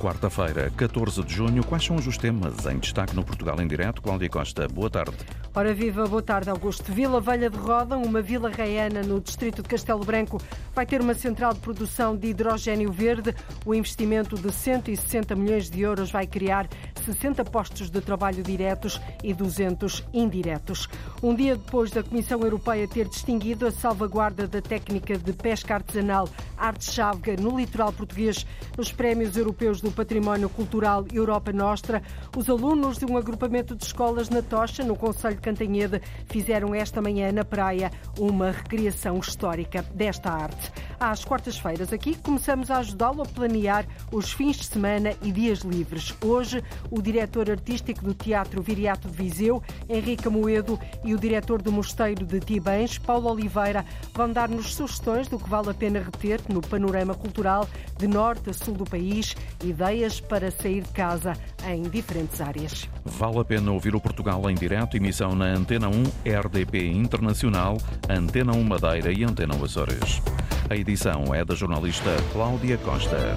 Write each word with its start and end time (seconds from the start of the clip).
Quarta-feira, 0.00 0.70
14 0.76 1.22
de 1.24 1.34
junho, 1.34 1.62
quais 1.62 1.84
são 1.84 1.96
os 1.96 2.16
temas 2.16 2.64
em 2.66 2.78
destaque 2.78 3.14
no 3.14 3.22
Portugal 3.22 3.60
em 3.60 3.68
Direto? 3.68 4.00
Cláudia 4.00 4.30
Costa, 4.30 4.66
boa 4.66 4.88
tarde. 4.88 5.14
Ora 5.52 5.74
viva, 5.74 6.06
boa 6.06 6.22
tarde, 6.22 6.48
Augusto. 6.48 6.92
Vila 6.92 7.20
Velha 7.20 7.50
de 7.50 7.56
Roda, 7.56 7.98
uma 7.98 8.22
vila 8.22 8.48
raiana 8.48 9.02
no 9.02 9.20
distrito 9.20 9.64
de 9.64 9.68
Castelo 9.68 10.04
Branco, 10.04 10.40
vai 10.72 10.86
ter 10.86 11.00
uma 11.00 11.12
central 11.12 11.52
de 11.52 11.58
produção 11.58 12.16
de 12.16 12.28
hidrogênio 12.28 12.92
verde. 12.92 13.34
O 13.66 13.74
investimento 13.74 14.36
de 14.36 14.52
160 14.52 15.34
milhões 15.34 15.68
de 15.68 15.80
euros 15.80 16.12
vai 16.12 16.24
criar 16.24 16.68
60 17.04 17.44
postos 17.46 17.90
de 17.90 18.00
trabalho 18.00 18.44
diretos 18.44 19.00
e 19.24 19.34
200 19.34 20.04
indiretos. 20.14 20.88
Um 21.20 21.34
dia 21.34 21.56
depois 21.56 21.90
da 21.90 22.04
Comissão 22.04 22.40
Europeia 22.42 22.86
ter 22.86 23.08
distinguido 23.08 23.66
a 23.66 23.72
salvaguarda 23.72 24.46
da 24.46 24.62
técnica 24.62 25.18
de 25.18 25.32
pesca 25.32 25.74
artesanal 25.74 26.28
Arte 26.56 26.92
Chávega 26.92 27.40
no 27.42 27.58
litoral 27.58 27.92
português 27.92 28.46
nos 28.78 28.92
prémios 28.92 29.36
europeus 29.36 29.80
do 29.80 29.90
Património 29.90 30.48
Cultural 30.48 31.04
Europa 31.12 31.52
Nostra, 31.52 32.02
os 32.36 32.48
alunos 32.48 32.98
de 32.98 33.04
um 33.06 33.16
agrupamento 33.16 33.74
de 33.74 33.82
escolas 33.84 34.28
na 34.28 34.42
Tocha, 34.42 34.84
no 34.84 34.94
Conselho 34.94 35.39
de 35.40 35.42
Cantanhede, 35.42 36.00
fizeram 36.26 36.74
esta 36.74 37.00
manhã 37.00 37.32
na 37.32 37.44
praia 37.44 37.90
uma 38.18 38.50
recriação 38.50 39.18
histórica 39.18 39.82
desta 39.94 40.30
arte. 40.30 40.70
Às 41.00 41.24
quartas-feiras 41.24 41.92
aqui 41.92 42.14
começamos 42.14 42.70
a 42.70 42.78
ajudá-lo 42.78 43.22
a 43.22 43.26
planear 43.26 43.86
os 44.12 44.32
fins 44.32 44.56
de 44.56 44.66
semana 44.66 45.14
e 45.22 45.32
dias 45.32 45.60
livres. 45.60 46.14
Hoje, 46.22 46.62
o 46.90 47.00
diretor 47.00 47.50
artístico 47.50 48.04
do 48.04 48.12
Teatro 48.12 48.60
Viriato 48.60 49.08
de 49.08 49.16
Viseu, 49.16 49.62
Henrique 49.88 50.28
Moedo, 50.28 50.78
e 51.02 51.14
o 51.14 51.18
diretor 51.18 51.62
do 51.62 51.72
Mosteiro 51.72 52.26
de 52.26 52.38
Tibães, 52.38 52.98
Paulo 52.98 53.30
Oliveira, 53.30 53.84
vão 54.14 54.30
dar-nos 54.30 54.74
sugestões 54.74 55.26
do 55.26 55.38
que 55.38 55.48
vale 55.48 55.70
a 55.70 55.74
pena 55.74 56.00
reter 56.00 56.40
no 56.48 56.60
panorama 56.60 57.14
cultural 57.14 57.66
de 57.96 58.06
norte 58.06 58.50
a 58.50 58.52
sul 58.52 58.74
do 58.74 58.84
país, 58.84 59.34
ideias 59.64 60.20
para 60.20 60.50
sair 60.50 60.82
de 60.82 60.90
casa 60.90 61.32
em 61.66 61.82
diferentes 61.82 62.40
áreas. 62.40 62.88
Vale 63.04 63.38
a 63.38 63.44
pena 63.44 63.70
ouvir 63.72 63.94
o 63.94 64.00
Portugal 64.00 64.48
em 64.50 64.54
direto, 64.54 64.96
emissão 64.96 65.34
na 65.34 65.46
Antena 65.46 65.88
1, 65.88 66.02
RDP 66.24 66.86
Internacional, 66.88 67.78
Antena 68.08 68.52
1 68.52 68.64
Madeira 68.64 69.12
e 69.12 69.24
Antena 69.24 69.54
1 69.54 69.64
Açores. 69.64 70.22
A 70.68 70.76
edição 70.76 71.34
é 71.34 71.44
da 71.44 71.54
jornalista 71.54 72.16
Cláudia 72.32 72.78
Costa. 72.78 73.36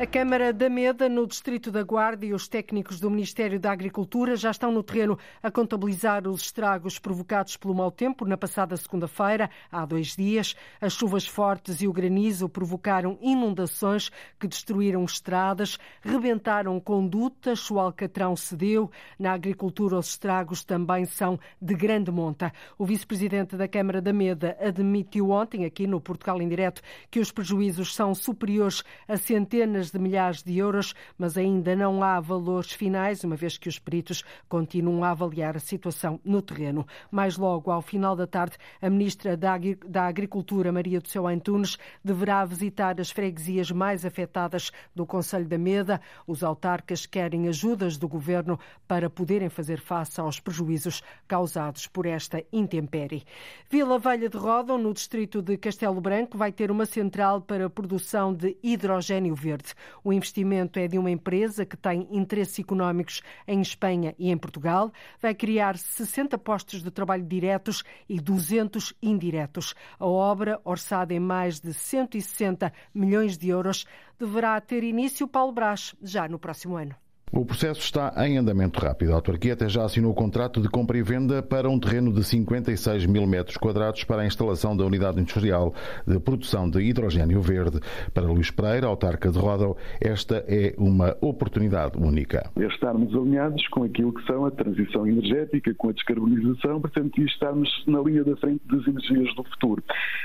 A 0.00 0.06
Câmara 0.06 0.50
da 0.50 0.70
Meda, 0.70 1.10
no 1.10 1.26
Distrito 1.26 1.70
da 1.70 1.82
Guarda, 1.82 2.24
e 2.24 2.32
os 2.32 2.48
técnicos 2.48 2.98
do 2.98 3.10
Ministério 3.10 3.60
da 3.60 3.70
Agricultura 3.70 4.34
já 4.34 4.50
estão 4.50 4.72
no 4.72 4.82
terreno 4.82 5.18
a 5.42 5.50
contabilizar 5.50 6.26
os 6.26 6.40
estragos 6.40 6.98
provocados 6.98 7.54
pelo 7.58 7.74
mau 7.74 7.90
tempo 7.90 8.24
na 8.24 8.34
passada 8.34 8.74
segunda-feira, 8.78 9.50
há 9.70 9.84
dois 9.84 10.16
dias. 10.16 10.56
As 10.80 10.94
chuvas 10.94 11.26
fortes 11.26 11.82
e 11.82 11.86
o 11.86 11.92
granizo 11.92 12.48
provocaram 12.48 13.18
inundações 13.20 14.10
que 14.38 14.48
destruíram 14.48 15.04
estradas, 15.04 15.76
rebentaram 16.00 16.80
condutas, 16.80 17.70
o 17.70 17.78
alcatrão 17.78 18.34
cedeu. 18.34 18.90
Na 19.18 19.34
agricultura, 19.34 19.98
os 19.98 20.08
estragos 20.08 20.64
também 20.64 21.04
são 21.04 21.38
de 21.60 21.74
grande 21.74 22.10
monta. 22.10 22.54
O 22.78 22.86
vice-presidente 22.86 23.54
da 23.54 23.68
Câmara 23.68 24.00
da 24.00 24.14
Meda 24.14 24.56
admitiu 24.62 25.28
ontem, 25.28 25.66
aqui 25.66 25.86
no 25.86 26.00
Portugal 26.00 26.40
em 26.40 26.48
Direto, 26.48 26.80
que 27.10 27.20
os 27.20 27.30
prejuízos 27.30 27.94
são 27.94 28.14
superiores 28.14 28.82
a 29.06 29.18
centenas 29.18 29.89
de 29.90 29.98
milhares 29.98 30.42
de 30.42 30.56
euros, 30.56 30.94
mas 31.18 31.36
ainda 31.36 31.74
não 31.74 32.02
há 32.02 32.20
valores 32.20 32.72
finais, 32.72 33.24
uma 33.24 33.36
vez 33.36 33.58
que 33.58 33.68
os 33.68 33.78
peritos 33.78 34.22
continuam 34.48 35.04
a 35.04 35.10
avaliar 35.10 35.56
a 35.56 35.60
situação 35.60 36.20
no 36.24 36.40
terreno. 36.42 36.86
Mais 37.10 37.36
logo, 37.36 37.70
ao 37.70 37.82
final 37.82 38.14
da 38.14 38.26
tarde, 38.26 38.56
a 38.80 38.88
ministra 38.88 39.36
da 39.36 40.06
Agricultura, 40.06 40.72
Maria 40.72 41.00
do 41.00 41.08
Céu 41.08 41.26
Antunes, 41.26 41.76
deverá 42.04 42.44
visitar 42.44 43.00
as 43.00 43.10
freguesias 43.10 43.70
mais 43.70 44.04
afetadas 44.04 44.70
do 44.94 45.06
Conselho 45.06 45.46
da 45.46 45.58
Meda. 45.58 46.00
Os 46.26 46.42
autarcas 46.42 47.06
querem 47.06 47.48
ajudas 47.48 47.96
do 47.96 48.08
governo 48.08 48.58
para 48.86 49.10
poderem 49.10 49.48
fazer 49.48 49.80
face 49.80 50.20
aos 50.20 50.40
prejuízos 50.40 51.02
causados 51.26 51.86
por 51.86 52.06
esta 52.06 52.42
intempérie. 52.52 53.24
Vila 53.68 53.98
Velha 53.98 54.28
de 54.28 54.36
Rodão, 54.36 54.78
no 54.78 54.92
distrito 54.92 55.42
de 55.42 55.56
Castelo 55.56 56.00
Branco, 56.00 56.36
vai 56.36 56.52
ter 56.52 56.70
uma 56.70 56.86
central 56.86 57.40
para 57.40 57.66
a 57.66 57.70
produção 57.70 58.34
de 58.34 58.56
hidrogênio 58.62 59.34
verde. 59.34 59.74
O 60.02 60.12
investimento 60.12 60.78
é 60.78 60.86
de 60.86 60.98
uma 60.98 61.10
empresa 61.10 61.66
que 61.66 61.76
tem 61.76 62.06
interesses 62.10 62.58
económicos 62.58 63.22
em 63.46 63.60
Espanha 63.60 64.14
e 64.18 64.30
em 64.30 64.36
Portugal. 64.36 64.92
Vai 65.20 65.34
criar 65.34 65.76
60 65.76 66.38
postos 66.38 66.82
de 66.82 66.90
trabalho 66.90 67.24
diretos 67.24 67.82
e 68.08 68.20
200 68.20 68.94
indiretos. 69.02 69.74
A 69.98 70.06
obra, 70.06 70.60
orçada 70.64 71.14
em 71.14 71.20
mais 71.20 71.60
de 71.60 71.72
160 71.72 72.72
milhões 72.94 73.36
de 73.36 73.48
euros, 73.48 73.86
deverá 74.18 74.60
ter 74.60 74.84
início, 74.84 75.26
Paulo 75.26 75.52
Brás, 75.52 75.94
já 76.02 76.28
no 76.28 76.38
próximo 76.38 76.76
ano. 76.76 76.94
O 77.32 77.44
processo 77.44 77.80
está 77.80 78.12
em 78.26 78.38
andamento 78.38 78.80
rápido. 78.80 79.12
A 79.12 79.14
autarquia 79.14 79.52
até 79.52 79.68
já 79.68 79.84
assinou 79.84 80.10
o 80.10 80.14
contrato 80.14 80.60
de 80.60 80.68
compra 80.68 80.98
e 80.98 81.02
venda 81.02 81.40
para 81.40 81.70
um 81.70 81.78
terreno 81.78 82.12
de 82.12 82.24
56 82.24 83.06
mil 83.06 83.24
metros 83.24 83.56
quadrados 83.56 84.02
para 84.02 84.22
a 84.22 84.26
instalação 84.26 84.76
da 84.76 84.84
unidade 84.84 85.20
industrial 85.20 85.72
de 86.04 86.18
produção 86.18 86.68
de 86.68 86.80
hidrogênio 86.80 87.40
verde. 87.40 87.78
Para 88.12 88.26
Luís 88.26 88.50
Pereira, 88.50 88.88
autarca 88.88 89.30
de 89.30 89.38
Roda, 89.38 89.72
esta 90.00 90.44
é 90.48 90.74
uma 90.76 91.16
oportunidade 91.20 91.96
única. 91.96 92.50
É 92.56 92.66
estarmos 92.66 93.14
alinhados 93.14 93.64
com 93.68 93.84
aquilo 93.84 94.12
que 94.12 94.26
são 94.26 94.44
a 94.44 94.50
transição 94.50 95.06
energética, 95.06 95.72
com 95.74 95.90
a 95.90 95.92
descarbonização, 95.92 96.80
portanto, 96.80 97.20
e 97.20 97.26
estarmos 97.26 97.84
na 97.86 98.00
linha 98.00 98.24
da 98.24 98.34
frente 98.38 98.60
das 98.66 98.84
energias 98.88 99.32
do 99.36 99.44
futuro. 99.44 99.84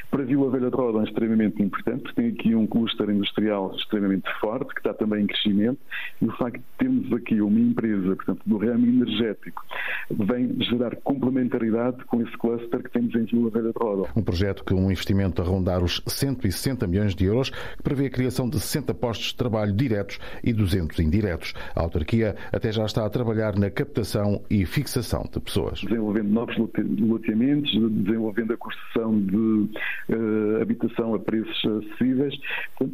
Para 0.09 0.23
Vila 0.23 0.49
Velha 0.49 0.71
de 0.71 0.75
Roda 0.75 1.01
é 1.01 1.03
extremamente 1.03 1.61
importante, 1.61 2.01
porque 2.01 2.19
tem 2.19 2.31
aqui 2.31 2.55
um 2.55 2.65
cluster 2.65 3.11
industrial 3.11 3.75
extremamente 3.75 4.27
forte, 4.39 4.73
que 4.73 4.79
está 4.79 4.91
também 4.91 5.23
em 5.23 5.27
crescimento, 5.27 5.77
e 6.19 6.25
o 6.25 6.31
facto 6.31 6.57
de 6.57 6.63
termos 6.79 6.94
temos 6.95 7.13
aqui 7.13 7.41
uma 7.41 7.59
empresa, 7.59 8.15
portanto, 8.15 8.41
do 8.45 8.57
ramo 8.57 8.85
energético, 8.85 9.63
vem 10.09 10.55
gerar 10.61 10.95
complementaridade 10.97 12.03
com 12.05 12.21
esse 12.21 12.37
cluster 12.37 12.81
que 12.83 12.91
temos 12.91 13.13
em 13.15 13.25
Vila 13.25 13.49
Velha 13.49 13.71
de 13.71 13.79
Roda. 13.79 14.09
Um 14.15 14.21
projeto 14.21 14.63
com 14.63 14.75
um 14.75 14.91
investimento 14.91 15.41
a 15.41 15.45
rondar 15.45 15.83
os 15.83 16.01
160 16.05 16.87
milhões 16.87 17.15
de 17.15 17.25
euros, 17.25 17.49
que 17.49 17.83
prevê 17.83 18.05
a 18.07 18.09
criação 18.09 18.49
de 18.49 18.59
60 18.59 18.93
postos 18.93 19.27
de 19.27 19.35
trabalho 19.35 19.73
diretos 19.73 20.19
e 20.43 20.53
200 20.53 20.99
indiretos. 20.99 21.53
A 21.75 21.81
autarquia 21.81 22.35
até 22.51 22.71
já 22.71 22.85
está 22.85 23.05
a 23.05 23.09
trabalhar 23.09 23.57
na 23.57 23.69
captação 23.69 24.41
e 24.49 24.65
fixação 24.65 25.27
de 25.31 25.39
pessoas. 25.39 25.81
Desenvolvendo 25.81 26.29
novos 26.29 26.55
loteamentos, 26.57 27.71
desenvolvendo 27.91 28.53
a 28.53 28.57
construção 28.57 29.19
de 29.19 29.35
uh, 29.35 30.61
habitação 30.61 31.13
a 31.13 31.19
preços 31.19 31.65
acessíveis 31.65 32.33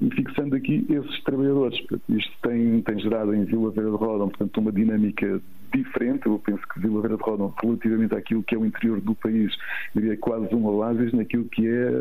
e 0.02 0.16
fixando 0.16 0.56
aqui 0.56 0.86
esses 0.90 1.24
trabalhadores. 1.24 1.80
Isto 2.10 2.32
tem, 2.42 2.82
tem 2.82 3.00
gerado 3.00 3.34
em 3.34 3.44
Vila 3.46 3.72
Velha 3.72 3.91
de 3.98 4.06
Rodão, 4.06 4.30
portanto, 4.30 4.58
uma 4.60 4.72
dinâmica 4.72 5.42
diferente. 5.74 6.26
Eu 6.26 6.40
penso 6.40 6.62
que 6.68 6.80
Vila 6.80 7.02
Vera 7.02 7.18
de 7.18 7.24
Rodão, 7.24 7.54
relativamente 7.62 8.16
àquilo 8.16 8.44
que 8.44 8.56
é 8.56 8.58
o 8.58 8.66
interior 8.66 9.02
do 9.02 9.16
país, 9.16 9.54
diria 9.96 10.18
quase 10.18 10.54
um 10.54 10.66
oásis 10.66 11.14
naquilo 11.14 11.46
que 11.46 11.68
é, 11.68 11.92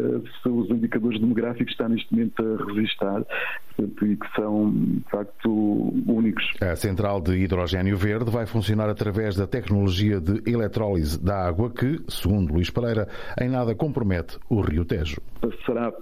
são 0.43 0.59
os 0.59 0.71
indicadores 0.71 1.21
demográficos 1.21 1.67
que 1.67 1.73
está 1.73 1.89
neste 1.89 2.13
momento 2.13 2.43
a 2.43 2.65
resistar 2.73 3.25
portanto, 3.77 4.07
e 4.07 4.17
que 4.17 4.35
são, 4.35 4.71
de 4.71 5.05
facto, 5.11 5.51
únicos. 6.07 6.45
A 6.61 6.77
central 6.77 7.21
de 7.21 7.37
hidrogênio 7.37 7.97
verde 7.97 8.31
vai 8.31 8.47
funcionar 8.47 8.89
através 8.89 9.37
da 9.37 9.47
tecnologia 9.47 10.21
de 10.21 10.51
eletrólise 10.51 11.23
da 11.23 11.47
água 11.47 11.71
que, 11.71 12.01
segundo 12.09 12.53
Luís 12.53 12.71
Pereira, 12.71 13.09
em 13.41 13.49
nada 13.49 13.75
compromete 13.75 14.39
o 14.49 14.61
Rio 14.61 14.85
Tejo. 14.85 15.21
Será 15.65 15.93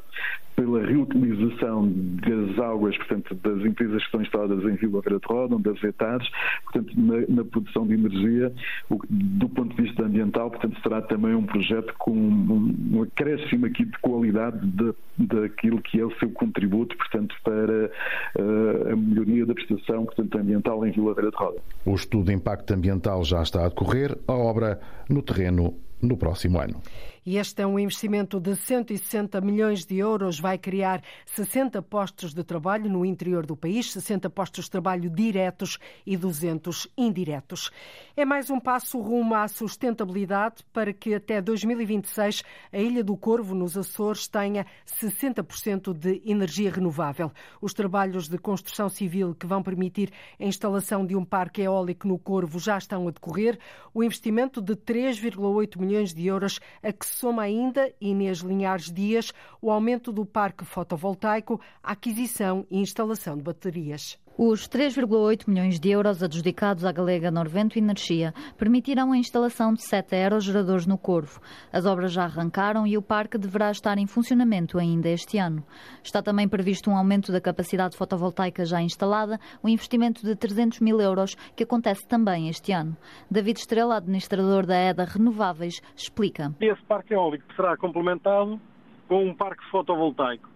pela 0.58 0.84
reutilização 0.84 1.88
das 1.88 2.58
águas, 2.58 2.96
portanto, 2.96 3.32
das 3.36 3.64
empresas 3.64 3.98
que 3.98 4.06
estão 4.06 4.20
instaladas 4.20 4.64
em 4.64 4.74
Vila 4.74 5.00
Vera 5.00 5.20
de 5.20 5.26
Rodão, 5.26 5.60
das 5.60 5.80
etares, 5.84 6.28
portanto, 6.64 6.92
na, 6.96 7.20
na, 7.28 7.44
produção 7.60 7.86
de 7.86 7.94
energia, 7.94 8.52
o, 8.88 8.98
do 9.08 9.48
ponto 9.48 9.74
de 9.74 9.82
vista 9.82 10.04
ambiental, 10.04 10.50
portanto, 10.50 10.80
será 10.82 11.02
também 11.02 11.34
um 11.34 11.44
projeto 11.44 11.92
com 11.98 12.10
um, 12.10 12.74
um 12.92 13.02
acréscimo 13.02 13.66
aqui 13.66 13.84
de 13.84 13.98
qualidade 13.98 14.58
de, 14.66 14.94
daquilo 15.18 15.80
que 15.82 16.00
é 16.00 16.04
o 16.04 16.12
seu 16.18 16.30
contributo, 16.30 16.96
portanto, 16.96 17.34
para 17.42 17.90
uh, 18.38 18.92
a 18.92 18.96
melhoria 18.96 19.46
da 19.46 19.54
prestação, 19.54 20.04
portanto, 20.04 20.38
ambiental 20.38 20.86
em 20.86 20.92
Vila 20.92 21.14
Vera 21.14 21.30
de 21.30 21.36
Rodão. 21.36 21.60
O 21.84 21.94
estudo 21.94 22.26
de 22.26 22.34
impacto 22.34 22.72
ambiental 22.72 23.24
já 23.24 23.42
está 23.42 23.64
a 23.64 23.68
decorrer, 23.68 24.16
a 24.26 24.32
obra 24.32 24.80
no 25.08 25.22
terreno 25.22 25.74
no 26.00 26.16
próximo 26.16 26.60
ano. 26.60 26.80
E 27.28 27.36
este 27.36 27.60
é 27.60 27.66
um 27.66 27.78
investimento 27.78 28.40
de 28.40 28.56
160 28.56 29.38
milhões 29.42 29.84
de 29.84 29.98
euros, 29.98 30.40
vai 30.40 30.56
criar 30.56 31.02
60 31.26 31.82
postos 31.82 32.32
de 32.32 32.42
trabalho 32.42 32.88
no 32.88 33.04
interior 33.04 33.44
do 33.44 33.54
país, 33.54 33.92
60 33.92 34.30
postos 34.30 34.64
de 34.64 34.70
trabalho 34.70 35.10
diretos 35.10 35.78
e 36.06 36.16
200 36.16 36.88
indiretos. 36.96 37.70
É 38.16 38.24
mais 38.24 38.48
um 38.48 38.58
passo 38.58 38.98
rumo 38.98 39.34
à 39.34 39.46
sustentabilidade 39.46 40.64
para 40.72 40.90
que 40.90 41.14
até 41.14 41.42
2026 41.42 42.42
a 42.72 42.78
Ilha 42.78 43.04
do 43.04 43.14
Corvo, 43.14 43.54
nos 43.54 43.76
Açores, 43.76 44.26
tenha 44.26 44.64
60% 44.86 45.92
de 45.92 46.22
energia 46.24 46.70
renovável. 46.70 47.30
Os 47.60 47.74
trabalhos 47.74 48.26
de 48.26 48.38
construção 48.38 48.88
civil 48.88 49.34
que 49.34 49.46
vão 49.46 49.62
permitir 49.62 50.10
a 50.40 50.44
instalação 50.44 51.04
de 51.04 51.14
um 51.14 51.26
parque 51.26 51.60
eólico 51.60 52.08
no 52.08 52.18
Corvo 52.18 52.58
já 52.58 52.78
estão 52.78 53.06
a 53.06 53.10
decorrer. 53.10 53.58
O 53.92 54.02
investimento 54.02 54.62
de 54.62 54.74
3,8 54.74 55.78
milhões 55.78 56.14
de 56.14 56.26
euros, 56.26 56.58
a 56.82 56.90
que 56.90 57.17
soma 57.18 57.42
ainda, 57.42 57.92
Inês 58.00 58.38
Linhares 58.38 58.92
Dias, 58.92 59.32
o 59.60 59.72
aumento 59.72 60.12
do 60.12 60.24
parque 60.24 60.64
fotovoltaico, 60.64 61.60
a 61.82 61.92
aquisição 61.92 62.64
e 62.70 62.78
instalação 62.78 63.36
de 63.36 63.42
baterias. 63.42 64.16
Os 64.40 64.68
3,8 64.68 65.48
milhões 65.48 65.80
de 65.80 65.90
euros 65.90 66.22
adjudicados 66.22 66.84
à 66.84 66.92
Galega 66.92 67.28
Norvento 67.28 67.76
Energia 67.76 68.32
permitirão 68.56 69.10
a 69.10 69.16
instalação 69.16 69.74
de 69.74 69.82
sete 69.82 70.14
aerogeradores 70.14 70.86
no 70.86 70.96
Corvo. 70.96 71.40
As 71.72 71.84
obras 71.84 72.12
já 72.12 72.22
arrancaram 72.22 72.86
e 72.86 72.96
o 72.96 73.02
parque 73.02 73.36
deverá 73.36 73.68
estar 73.72 73.98
em 73.98 74.06
funcionamento 74.06 74.78
ainda 74.78 75.08
este 75.08 75.38
ano. 75.38 75.64
Está 76.04 76.22
também 76.22 76.48
previsto 76.48 76.88
um 76.88 76.96
aumento 76.96 77.32
da 77.32 77.40
capacidade 77.40 77.96
fotovoltaica 77.96 78.64
já 78.64 78.80
instalada, 78.80 79.40
um 79.60 79.68
investimento 79.68 80.24
de 80.24 80.36
300 80.36 80.78
mil 80.78 81.00
euros, 81.00 81.34
que 81.56 81.64
acontece 81.64 82.06
também 82.06 82.48
este 82.48 82.70
ano. 82.70 82.96
David 83.28 83.58
Estrela, 83.58 83.96
administrador 83.96 84.64
da 84.64 84.76
EDA 84.76 85.04
Renováveis, 85.04 85.80
explica. 85.96 86.54
Esse 86.60 86.82
parque 86.84 87.12
eólico 87.12 87.44
será 87.56 87.76
complementado 87.76 88.60
com 89.08 89.20
um 89.20 89.34
parque 89.34 89.68
fotovoltaico. 89.68 90.48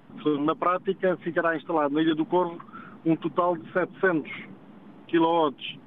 Na 0.44 0.54
prática, 0.54 1.16
ficará 1.16 1.56
instalado 1.56 1.92
na 1.92 2.00
Ilha 2.00 2.14
do 2.14 2.24
Corvo 2.24 2.60
um 3.04 3.16
total 3.16 3.56
de 3.56 3.72
700 3.72 4.30
kW 5.08 5.82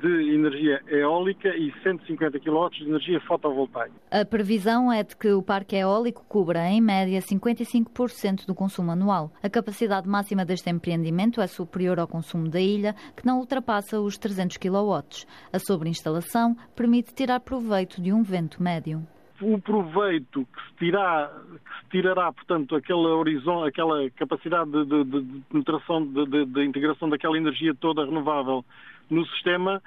de 0.00 0.34
energia 0.34 0.82
eólica 0.88 1.48
e 1.56 1.72
150 1.82 2.38
kW 2.38 2.68
de 2.70 2.84
energia 2.84 3.20
fotovoltaica. 3.20 3.94
A 4.10 4.24
previsão 4.24 4.92
é 4.92 5.02
de 5.02 5.16
que 5.16 5.32
o 5.32 5.42
parque 5.42 5.76
eólico 5.76 6.24
cubra, 6.28 6.68
em 6.68 6.80
média, 6.80 7.20
55% 7.20 8.46
do 8.46 8.54
consumo 8.54 8.90
anual. 8.90 9.32
A 9.42 9.48
capacidade 9.48 10.08
máxima 10.08 10.44
deste 10.44 10.70
empreendimento 10.70 11.40
é 11.40 11.46
superior 11.46 11.98
ao 11.98 12.06
consumo 12.06 12.48
da 12.48 12.60
ilha, 12.60 12.94
que 13.16 13.26
não 13.26 13.38
ultrapassa 13.38 14.00
os 14.00 14.18
300 14.18 14.56
kW. 14.58 15.26
A 15.52 15.58
sobreinstalação 15.58 16.56
permite 16.74 17.14
tirar 17.14 17.40
proveito 17.40 18.00
de 18.00 18.12
um 18.12 18.22
vento 18.22 18.62
médio 18.62 19.06
o 19.40 19.60
proveito 19.60 20.46
que 20.46 20.62
se, 20.62 20.74
que 20.78 21.74
se 21.80 21.90
tirará, 21.90 22.32
portanto, 22.32 22.76
horizonte, 22.94 23.68
aquela 23.68 24.10
capacidade 24.10 24.70
de, 24.70 25.04
de, 25.04 25.22
de 25.22 25.40
penetração, 25.50 26.06
de, 26.06 26.44
de, 26.46 26.64
integração 26.64 27.08
daquela 27.08 27.36
energia 27.36 27.74
toda 27.74 28.04
renovável 28.04 28.64
no 29.10 29.26
sistema, 29.26 29.82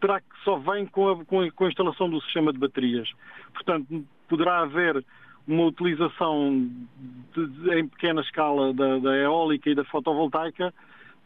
terá 0.00 0.20
que 0.20 0.44
só 0.44 0.56
vem 0.56 0.86
com 0.86 1.08
a, 1.08 1.24
com 1.24 1.40
a, 1.40 1.50
com 1.50 1.64
a 1.64 1.68
instalação 1.68 2.08
do 2.08 2.20
sistema 2.22 2.52
de 2.52 2.58
baterias. 2.58 3.10
Portanto, 3.54 4.04
poderá 4.28 4.60
haver 4.60 5.04
uma 5.46 5.64
utilização 5.64 6.68
em 7.72 7.88
pequena 7.88 8.20
escala 8.20 8.74
da, 8.74 8.98
da 8.98 9.16
eólica 9.16 9.70
e 9.70 9.74
da 9.74 9.84
fotovoltaica, 9.84 10.74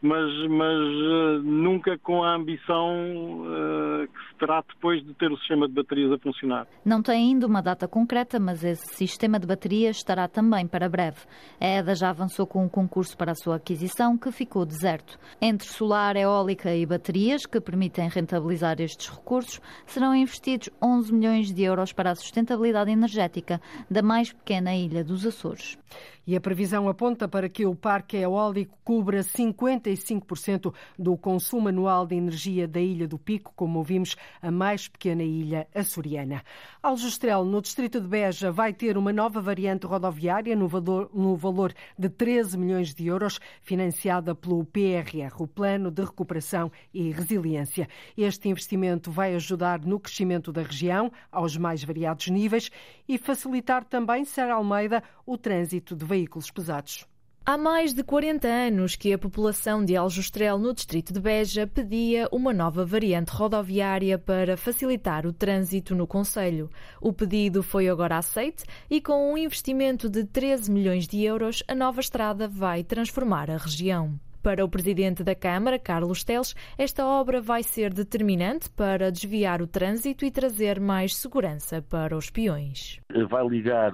mas, 0.01 0.31
mas 0.49 0.79
uh, 0.79 1.43
nunca 1.43 1.97
com 1.99 2.23
a 2.23 2.35
ambição 2.35 3.43
uh, 3.43 4.07
que 4.07 4.19
se 4.29 4.35
terá 4.39 4.63
depois 4.67 5.05
de 5.05 5.13
ter 5.13 5.31
o 5.31 5.37
sistema 5.37 5.67
de 5.67 5.73
baterias 5.73 6.11
a 6.11 6.17
funcionar. 6.17 6.67
Não 6.83 7.01
tem 7.03 7.29
ainda 7.29 7.45
uma 7.45 7.61
data 7.61 7.87
concreta, 7.87 8.39
mas 8.39 8.63
esse 8.63 8.95
sistema 8.95 9.39
de 9.39 9.45
baterias 9.45 9.97
estará 9.97 10.27
também 10.27 10.65
para 10.67 10.89
breve. 10.89 11.19
A 11.59 11.65
EDA 11.65 11.93
já 11.93 12.09
avançou 12.09 12.47
com 12.47 12.63
um 12.65 12.69
concurso 12.69 13.15
para 13.15 13.33
a 13.33 13.35
sua 13.35 13.57
aquisição, 13.57 14.17
que 14.17 14.31
ficou 14.31 14.65
deserto. 14.65 15.19
Entre 15.39 15.67
solar, 15.67 16.15
eólica 16.15 16.73
e 16.75 16.85
baterias, 16.85 17.45
que 17.45 17.61
permitem 17.61 18.09
rentabilizar 18.09 18.81
estes 18.81 19.07
recursos, 19.07 19.61
serão 19.85 20.15
investidos 20.15 20.69
11 20.81 21.13
milhões 21.13 21.53
de 21.53 21.61
euros 21.63 21.93
para 21.93 22.11
a 22.11 22.15
sustentabilidade 22.15 22.89
energética 22.89 23.61
da 23.89 24.01
mais 24.01 24.33
pequena 24.33 24.75
ilha 24.75 25.03
dos 25.03 25.25
Açores. 25.25 25.77
E 26.25 26.35
a 26.35 26.41
previsão 26.41 26.87
aponta 26.87 27.27
para 27.27 27.49
que 27.49 27.65
o 27.65 27.75
parque 27.75 28.17
eólico 28.17 28.77
cubra 28.83 29.21
55% 29.21 30.73
do 30.97 31.17
consumo 31.17 31.69
anual 31.69 32.05
de 32.05 32.15
energia 32.15 32.67
da 32.67 32.79
Ilha 32.79 33.07
do 33.07 33.17
Pico, 33.17 33.51
como 33.55 33.79
ouvimos, 33.79 34.15
a 34.41 34.51
mais 34.51 34.87
pequena 34.87 35.23
ilha 35.23 35.67
açoriana. 35.73 36.43
Aljustrel, 36.81 37.43
no 37.43 37.61
distrito 37.61 37.99
de 37.99 38.07
Beja, 38.07 38.51
vai 38.51 38.71
ter 38.71 38.97
uma 38.97 39.11
nova 39.11 39.41
variante 39.41 39.85
rodoviária 39.85 40.55
no 40.55 40.67
valor, 40.67 41.09
no 41.13 41.35
valor 41.35 41.73
de 41.97 42.07
13 42.07 42.57
milhões 42.57 42.93
de 42.93 43.07
euros, 43.07 43.39
financiada 43.61 44.35
pelo 44.35 44.63
PRR, 44.63 45.35
o 45.39 45.47
Plano 45.47 45.89
de 45.89 46.03
Recuperação 46.03 46.71
e 46.93 47.11
Resiliência. 47.11 47.89
Este 48.15 48.47
investimento 48.47 49.11
vai 49.11 49.35
ajudar 49.35 49.79
no 49.81 49.99
crescimento 49.99 50.51
da 50.51 50.61
região, 50.61 51.11
aos 51.31 51.57
mais 51.57 51.83
variados 51.83 52.27
níveis, 52.27 52.69
e 53.07 53.17
facilitar 53.17 53.83
também, 53.83 54.23
Serra 54.23 54.53
Almeida, 54.53 55.03
o 55.25 55.37
trânsito 55.37 55.95
de 55.95 56.05
veículos 56.05 56.20
pesados. 56.51 57.05
Há 57.43 57.57
mais 57.57 57.91
de 57.91 58.03
40 58.03 58.47
anos 58.47 58.95
que 58.95 59.11
a 59.11 59.17
população 59.17 59.83
de 59.83 59.95
Aljustrel, 59.95 60.59
no 60.59 60.75
distrito 60.75 61.11
de 61.11 61.19
Beja, 61.19 61.65
pedia 61.65 62.29
uma 62.31 62.53
nova 62.53 62.85
variante 62.85 63.29
rodoviária 63.29 64.19
para 64.19 64.55
facilitar 64.55 65.25
o 65.25 65.33
trânsito 65.33 65.95
no 65.95 66.05
Conselho. 66.05 66.69
O 67.01 67.11
pedido 67.11 67.63
foi 67.63 67.89
agora 67.89 68.19
aceite 68.19 68.63
e, 68.87 69.01
com 69.01 69.33
um 69.33 69.37
investimento 69.37 70.07
de 70.07 70.23
13 70.23 70.71
milhões 70.71 71.07
de 71.07 71.23
euros, 71.23 71.63
a 71.67 71.73
nova 71.73 71.99
estrada 71.99 72.47
vai 72.47 72.83
transformar 72.83 73.49
a 73.49 73.57
região. 73.57 74.19
Para 74.43 74.65
o 74.65 74.69
presidente 74.69 75.23
da 75.23 75.35
Câmara, 75.35 75.77
Carlos 75.77 76.23
Teles, 76.23 76.55
esta 76.75 77.05
obra 77.05 77.39
vai 77.39 77.61
ser 77.61 77.93
determinante 77.93 78.71
para 78.71 79.11
desviar 79.11 79.61
o 79.61 79.67
trânsito 79.67 80.25
e 80.25 80.31
trazer 80.31 80.79
mais 80.79 81.15
segurança 81.15 81.79
para 81.81 82.17
os 82.17 82.31
peões. 82.31 82.99
Vai 83.29 83.47
ligar 83.47 83.91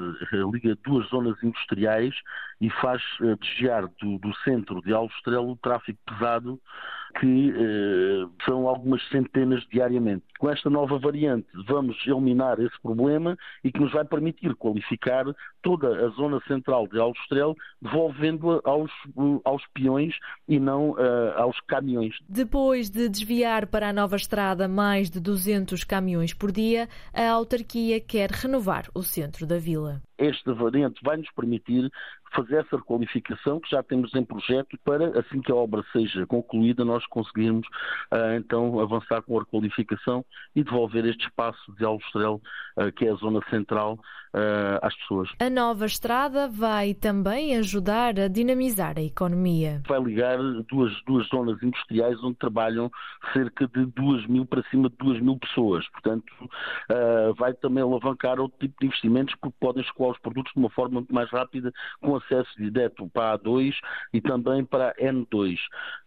liga 0.52 0.78
duas 0.86 1.08
zonas 1.10 1.36
industriais 1.44 2.16
e 2.62 2.70
faz 2.70 3.02
eh, 3.22 3.36
desviar 3.42 3.88
do, 4.02 4.18
do 4.20 4.34
centro 4.44 4.82
de 4.82 4.94
Aljustrel 4.94 5.50
o 5.50 5.58
tráfego 5.58 5.98
pesado 6.06 6.60
que 7.20 7.54
eh, 7.56 8.28
são 8.46 8.68
algumas 8.68 9.02
centenas 9.10 9.64
diariamente. 9.72 10.24
Com 10.40 10.50
esta 10.50 10.70
nova 10.70 10.98
variante 11.00 11.48
vamos 11.68 11.98
eliminar 12.06 12.60
esse 12.60 12.80
problema 12.82 13.38
e 13.64 13.72
que 13.72 13.80
nos 13.80 13.92
vai 13.92 14.06
permitir 14.06 14.56
qualificar 14.56 15.26
toda 15.68 16.06
a 16.06 16.10
zona 16.12 16.40
central 16.48 16.88
de 16.88 16.98
Aljustrel, 16.98 17.54
devolvendo-a 17.82 18.62
aos, 18.64 18.90
aos 19.44 19.62
peões 19.74 20.16
e 20.48 20.62
não 20.62 20.92
uh, 20.92 21.34
aos 21.36 21.60
caminhões. 21.68 22.16
Depois 22.30 22.90
de 22.90 23.10
desviar 23.10 23.68
para 23.68 23.90
a 23.90 23.94
nova 23.94 24.16
estrada 24.16 24.66
mais 24.66 25.10
de 25.10 25.20
200 25.20 25.84
caminhões 25.84 26.34
por 26.34 26.54
dia, 26.54 26.88
a 27.14 27.30
autarquia 27.30 28.00
quer 28.00 28.32
renovar 28.32 28.86
o 28.96 29.04
centro 29.04 29.46
da 29.46 29.58
vila. 29.58 30.02
Esta 30.18 30.54
variante 30.54 31.02
vai 31.04 31.18
nos 31.18 31.30
permitir 31.32 31.92
fazer 32.34 32.56
essa 32.56 32.78
requalificação 32.78 33.60
que 33.60 33.70
já 33.70 33.84
temos 33.84 34.14
em 34.16 34.24
projeto 34.24 34.78
para, 34.84 35.20
assim 35.20 35.42
que 35.42 35.52
a 35.52 35.56
obra 35.56 35.84
seja 35.92 36.26
concluída, 36.26 36.86
nós 36.86 37.06
conseguirmos 37.08 37.68
uh, 38.12 38.36
então 38.38 38.80
avançar 38.80 39.22
com 39.22 39.38
a 39.38 39.42
requalificação 39.42 40.26
e 40.56 40.64
devolver 40.64 41.06
este 41.06 41.26
espaço 41.26 41.74
de 41.78 41.84
Aljustrel, 41.84 42.42
uh, 42.78 42.92
que 42.94 43.06
é 43.06 43.12
a 43.12 43.16
zona 43.16 43.42
central, 43.50 44.00
às 44.82 44.96
pessoas. 44.98 45.30
A 45.40 45.50
nova 45.58 45.88
estrada 45.88 46.48
vai 46.48 46.94
também 46.94 47.58
ajudar 47.58 48.20
a 48.20 48.28
dinamizar 48.28 48.94
a 48.96 49.02
economia. 49.02 49.82
Vai 49.88 50.00
ligar 50.00 50.38
duas, 50.70 50.94
duas 51.08 51.28
zonas 51.30 51.58
industriais 51.64 52.24
onde 52.24 52.36
trabalham 52.36 52.92
cerca 53.34 53.68
de 53.68 53.88
2 53.88 54.28
mil 54.28 54.46
para 54.46 54.62
cima 54.70 54.88
de 54.88 54.96
2 54.98 55.20
mil 55.20 55.36
pessoas. 55.40 55.84
Portanto, 55.90 56.32
vai 57.40 57.56
também 57.56 57.82
alavancar 57.82 58.40
outro 58.40 58.56
tipo 58.60 58.76
de 58.80 58.86
investimentos 58.86 59.34
porque 59.42 59.58
podem 59.60 59.82
escoar 59.82 60.12
os 60.12 60.20
produtos 60.20 60.54
de 60.54 60.60
uma 60.60 60.70
forma 60.70 61.00
muito 61.00 61.12
mais 61.12 61.28
rápida 61.32 61.74
com 62.02 62.16
acesso 62.16 62.52
direto 62.60 63.10
para 63.12 63.34
a 63.34 63.40
A2 63.40 63.74
e 64.14 64.22
também 64.22 64.64
para 64.64 64.90
a 64.90 64.96
N2, 64.96 65.58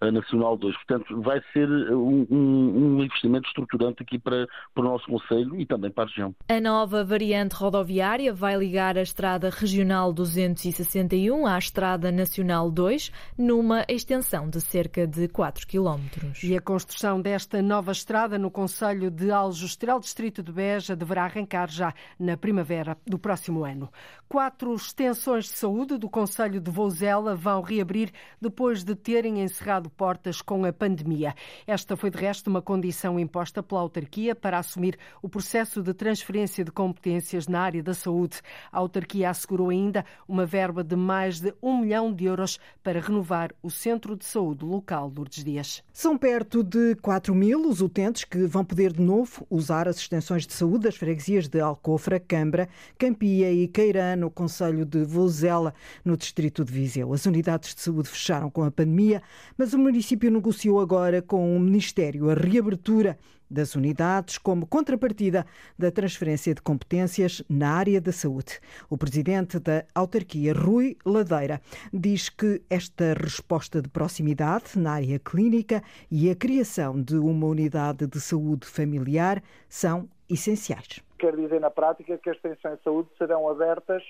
a 0.00 0.12
Nacional 0.12 0.56
2. 0.56 0.76
Portanto, 0.76 1.22
vai 1.22 1.42
ser 1.52 1.68
um, 1.68 2.24
um, 2.30 2.98
um 2.98 3.02
investimento 3.02 3.48
estruturante 3.48 4.00
aqui 4.04 4.16
para, 4.16 4.46
para 4.72 4.84
o 4.84 4.84
nosso 4.84 5.06
Conselho 5.06 5.60
e 5.60 5.66
também 5.66 5.90
para 5.90 6.04
a 6.04 6.06
região. 6.06 6.32
A 6.48 6.60
nova 6.60 7.02
variante 7.02 7.56
rodoviária 7.56 8.32
vai 8.32 8.56
ligar 8.56 8.96
a 8.96 9.02
Estrada 9.02 9.39
Regional 9.48 10.12
261 10.12 11.46
à 11.46 11.56
Estrada 11.56 12.12
Nacional 12.12 12.70
2, 12.70 13.10
numa 13.38 13.84
extensão 13.88 14.50
de 14.50 14.60
cerca 14.60 15.06
de 15.06 15.28
4 15.28 15.66
km. 15.66 16.00
E 16.42 16.56
a 16.56 16.60
construção 16.60 17.22
desta 17.22 17.62
nova 17.62 17.92
estrada 17.92 18.38
no 18.38 18.50
Conselho 18.50 19.10
de 19.10 19.30
Aljustrel, 19.30 20.00
distrito 20.00 20.42
de 20.42 20.52
Beja, 20.52 20.96
deverá 20.96 21.24
arrancar 21.24 21.70
já 21.70 21.94
na 22.18 22.36
primavera 22.36 22.98
do 23.06 23.18
próximo 23.18 23.64
ano. 23.64 23.90
Quatro 24.28 24.74
extensões 24.74 25.46
de 25.46 25.58
saúde 25.58 25.96
do 25.96 26.08
Conselho 26.08 26.60
de 26.60 26.70
Vouzela 26.70 27.34
vão 27.34 27.62
reabrir 27.62 28.12
depois 28.40 28.84
de 28.84 28.94
terem 28.94 29.40
encerrado 29.40 29.88
portas 29.90 30.40
com 30.42 30.64
a 30.64 30.72
pandemia. 30.72 31.34
Esta 31.66 31.96
foi, 31.96 32.10
de 32.10 32.18
resto, 32.18 32.48
uma 32.48 32.62
condição 32.62 33.18
imposta 33.18 33.62
pela 33.62 33.80
autarquia 33.80 34.34
para 34.34 34.58
assumir 34.58 34.98
o 35.22 35.28
processo 35.28 35.82
de 35.82 35.92
transferência 35.94 36.64
de 36.64 36.72
competências 36.72 37.46
na 37.46 37.60
área 37.60 37.82
da 37.82 37.94
saúde. 37.94 38.40
A 38.72 38.78
autarquia 38.78 39.19
assegurou 39.24 39.70
ainda 39.70 40.04
uma 40.26 40.46
verba 40.46 40.82
de 40.82 40.96
mais 40.96 41.40
de 41.40 41.54
um 41.62 41.78
milhão 41.78 42.12
de 42.12 42.24
euros 42.24 42.58
para 42.82 43.00
renovar 43.00 43.52
o 43.62 43.70
Centro 43.70 44.16
de 44.16 44.24
Saúde 44.24 44.64
Local 44.64 45.12
Lourdes 45.14 45.44
Dias. 45.44 45.82
São 45.92 46.16
perto 46.16 46.62
de 46.62 46.94
4 46.96 47.34
mil 47.34 47.68
os 47.68 47.80
utentes 47.80 48.24
que 48.24 48.46
vão 48.46 48.64
poder 48.64 48.92
de 48.92 49.02
novo 49.02 49.46
usar 49.50 49.88
as 49.88 49.96
extensões 49.96 50.46
de 50.46 50.52
saúde 50.52 50.84
das 50.84 50.96
freguesias 50.96 51.48
de 51.48 51.60
Alcofra, 51.60 52.20
Cambra, 52.20 52.68
Campia 52.98 53.52
e 53.52 53.66
Queirã, 53.68 54.16
no 54.16 54.30
Conselho 54.30 54.84
de 54.84 55.04
Vozela, 55.04 55.74
no 56.04 56.16
distrito 56.16 56.64
de 56.64 56.72
Viseu. 56.72 57.12
As 57.12 57.26
unidades 57.26 57.74
de 57.74 57.80
saúde 57.80 58.08
fecharam 58.08 58.50
com 58.50 58.62
a 58.62 58.70
pandemia, 58.70 59.22
mas 59.56 59.72
o 59.74 59.78
município 59.78 60.30
negociou 60.30 60.80
agora 60.80 61.20
com 61.20 61.56
o 61.56 61.60
Ministério 61.60 62.30
a 62.30 62.34
reabertura 62.34 63.18
das 63.50 63.74
unidades 63.74 64.38
como 64.38 64.66
contrapartida 64.66 65.44
da 65.78 65.90
transferência 65.90 66.54
de 66.54 66.62
competências 66.62 67.42
na 67.48 67.72
área 67.72 68.00
da 68.00 68.12
saúde. 68.12 68.60
O 68.88 68.96
presidente 68.96 69.58
da 69.58 69.84
autarquia, 69.94 70.52
Rui 70.52 70.96
Ladeira, 71.04 71.60
diz 71.92 72.28
que 72.28 72.62
esta 72.70 73.14
resposta 73.14 73.82
de 73.82 73.88
proximidade 73.88 74.78
na 74.78 74.92
área 74.92 75.18
clínica 75.18 75.82
e 76.10 76.30
a 76.30 76.36
criação 76.36 77.00
de 77.02 77.16
uma 77.16 77.46
unidade 77.46 78.06
de 78.06 78.20
saúde 78.20 78.66
familiar 78.66 79.42
são 79.68 80.08
essenciais. 80.28 81.00
Quer 81.18 81.36
dizer, 81.36 81.60
na 81.60 81.70
prática, 81.70 82.16
que 82.16 82.30
as 82.30 82.36
extensões 82.36 82.78
de 82.78 82.84
saúde 82.84 83.08
serão 83.18 83.48
abertas 83.48 84.02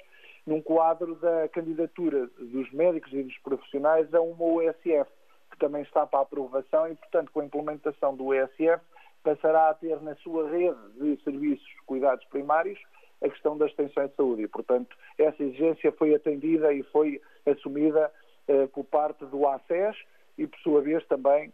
num 0.47 0.61
quadro 0.61 1.15
da 1.17 1.49
candidatura 1.49 2.29
dos 2.39 2.71
médicos 2.73 3.13
e 3.13 3.23
dos 3.23 3.37
profissionais 3.39 4.13
a 4.15 4.21
uma 4.21 4.45
USF, 4.45 5.11
que 5.51 5.59
também 5.59 5.83
está 5.83 6.07
para 6.07 6.21
aprovação 6.21 6.89
e, 6.89 6.95
portanto, 6.95 7.31
com 7.33 7.41
a 7.41 7.45
implementação 7.45 8.17
do 8.17 8.27
USF, 8.29 8.81
passará 9.23 9.71
a 9.71 9.75
ter 9.75 10.01
na 10.01 10.15
sua 10.17 10.49
rede 10.49 10.79
de 10.99 11.23
serviços 11.23 11.69
cuidados 11.87 12.25
primários 12.27 12.79
a 13.23 13.29
questão 13.29 13.57
das 13.57 13.71
extensões 13.71 14.11
de 14.11 14.17
saúde. 14.17 14.43
E, 14.43 14.49
portanto, 14.49 14.97
essa 15.19 15.43
exigência 15.43 15.93
foi 15.93 16.15
atendida 16.15 16.73
e 16.73 16.83
foi 16.85 17.21
assumida 17.47 18.11
eh, 18.49 18.67
por 18.69 18.85
parte 18.85 19.25
do 19.27 19.47
ACES 19.47 19.97
e, 20.39 20.47
por 20.47 20.59
sua 20.61 20.81
vez, 20.81 21.05
também 21.07 21.53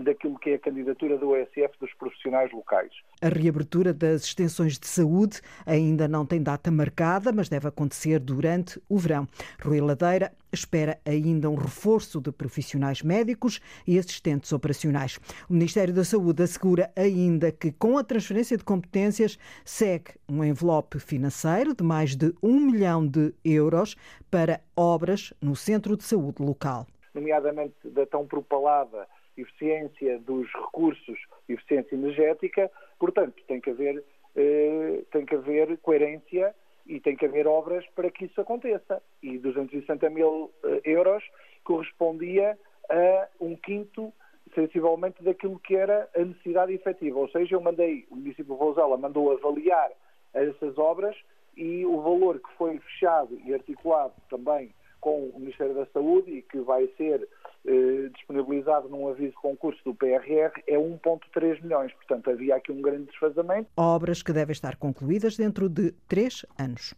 daquilo 0.00 0.38
que 0.38 0.50
é 0.50 0.54
a 0.54 0.58
candidatura 0.58 1.16
do 1.16 1.30
OSF 1.30 1.78
dos 1.80 1.92
profissionais 1.94 2.52
locais. 2.52 2.92
A 3.22 3.28
reabertura 3.28 3.92
das 3.92 4.24
extensões 4.24 4.78
de 4.78 4.86
saúde 4.86 5.40
ainda 5.64 6.06
não 6.06 6.26
tem 6.26 6.42
data 6.42 6.70
marcada, 6.70 7.32
mas 7.32 7.48
deve 7.48 7.68
acontecer 7.68 8.18
durante 8.18 8.80
o 8.88 8.98
verão. 8.98 9.26
Rui 9.62 9.80
Ladeira 9.80 10.32
espera 10.52 10.98
ainda 11.04 11.50
um 11.50 11.54
reforço 11.54 12.20
de 12.20 12.30
profissionais 12.32 13.02
médicos 13.02 13.60
e 13.86 13.98
assistentes 13.98 14.52
operacionais. 14.52 15.18
O 15.48 15.52
Ministério 15.52 15.94
da 15.94 16.04
Saúde 16.04 16.42
assegura 16.42 16.90
ainda 16.96 17.50
que, 17.52 17.72
com 17.72 17.98
a 17.98 18.04
transferência 18.04 18.56
de 18.56 18.64
competências, 18.64 19.38
segue 19.64 20.12
um 20.28 20.42
envelope 20.42 20.98
financeiro 20.98 21.74
de 21.74 21.84
mais 21.84 22.16
de 22.16 22.34
um 22.42 22.60
milhão 22.60 23.06
de 23.06 23.34
euros 23.44 23.96
para 24.30 24.60
obras 24.76 25.32
no 25.40 25.56
centro 25.56 25.96
de 25.96 26.04
saúde 26.04 26.42
local. 26.42 26.86
Nomeadamente 27.14 27.74
da 27.84 28.04
tão 28.04 28.26
propalada 28.26 29.06
eficiência 29.36 30.18
dos 30.20 30.46
recursos, 30.52 31.18
eficiência 31.48 31.94
energética, 31.94 32.70
portanto, 32.98 33.42
tem 33.46 33.60
que 33.60 33.70
haver, 33.70 34.02
eh, 34.34 35.02
tem 35.10 35.24
que 35.24 35.34
haver 35.34 35.78
coerência 35.78 36.54
e 36.86 37.00
tem 37.00 37.16
que 37.16 37.26
haver 37.26 37.46
obras 37.46 37.84
para 37.94 38.10
que 38.10 38.26
isso 38.26 38.40
aconteça. 38.40 39.02
E 39.22 39.38
260 39.38 40.08
mil 40.10 40.50
eh, 40.64 40.80
euros 40.84 41.22
correspondia 41.64 42.58
a 42.88 43.28
um 43.40 43.56
quinto, 43.56 44.12
sensivelmente, 44.54 45.22
daquilo 45.22 45.58
que 45.58 45.74
era 45.74 46.08
a 46.14 46.20
necessidade 46.20 46.72
efetiva. 46.72 47.18
Ou 47.18 47.28
seja, 47.28 47.56
eu 47.56 47.60
mandei, 47.60 48.06
o 48.10 48.16
município 48.16 48.54
de 48.54 48.58
Vouzela 48.58 48.96
mandou 48.96 49.32
avaliar 49.32 49.90
essas 50.32 50.78
obras 50.78 51.16
e 51.56 51.84
o 51.86 52.00
valor 52.00 52.38
que 52.38 52.52
foi 52.56 52.78
fechado 52.78 53.38
e 53.44 53.52
articulado 53.52 54.12
também 54.28 54.72
com 55.00 55.28
o 55.28 55.40
Ministério 55.40 55.74
da 55.74 55.86
Saúde 55.86 56.30
e 56.30 56.42
que 56.42 56.58
vai 56.60 56.86
ser 56.96 57.26
eh, 57.66 58.10
disponibilizado 58.14 58.88
num 58.88 59.08
aviso 59.08 59.30
de 59.30 59.36
concurso 59.36 59.80
do 59.84 59.92
PRR 59.92 60.52
é 60.68 60.76
1,3 60.76 61.60
milhões. 61.62 61.92
Portanto, 61.94 62.30
havia 62.30 62.54
aqui 62.54 62.70
um 62.70 62.80
grande 62.80 63.06
desfazamento. 63.06 63.68
Obras 63.76 64.22
que 64.22 64.32
devem 64.32 64.52
estar 64.52 64.76
concluídas 64.76 65.36
dentro 65.36 65.68
de 65.68 65.92
três 66.06 66.46
anos. 66.56 66.94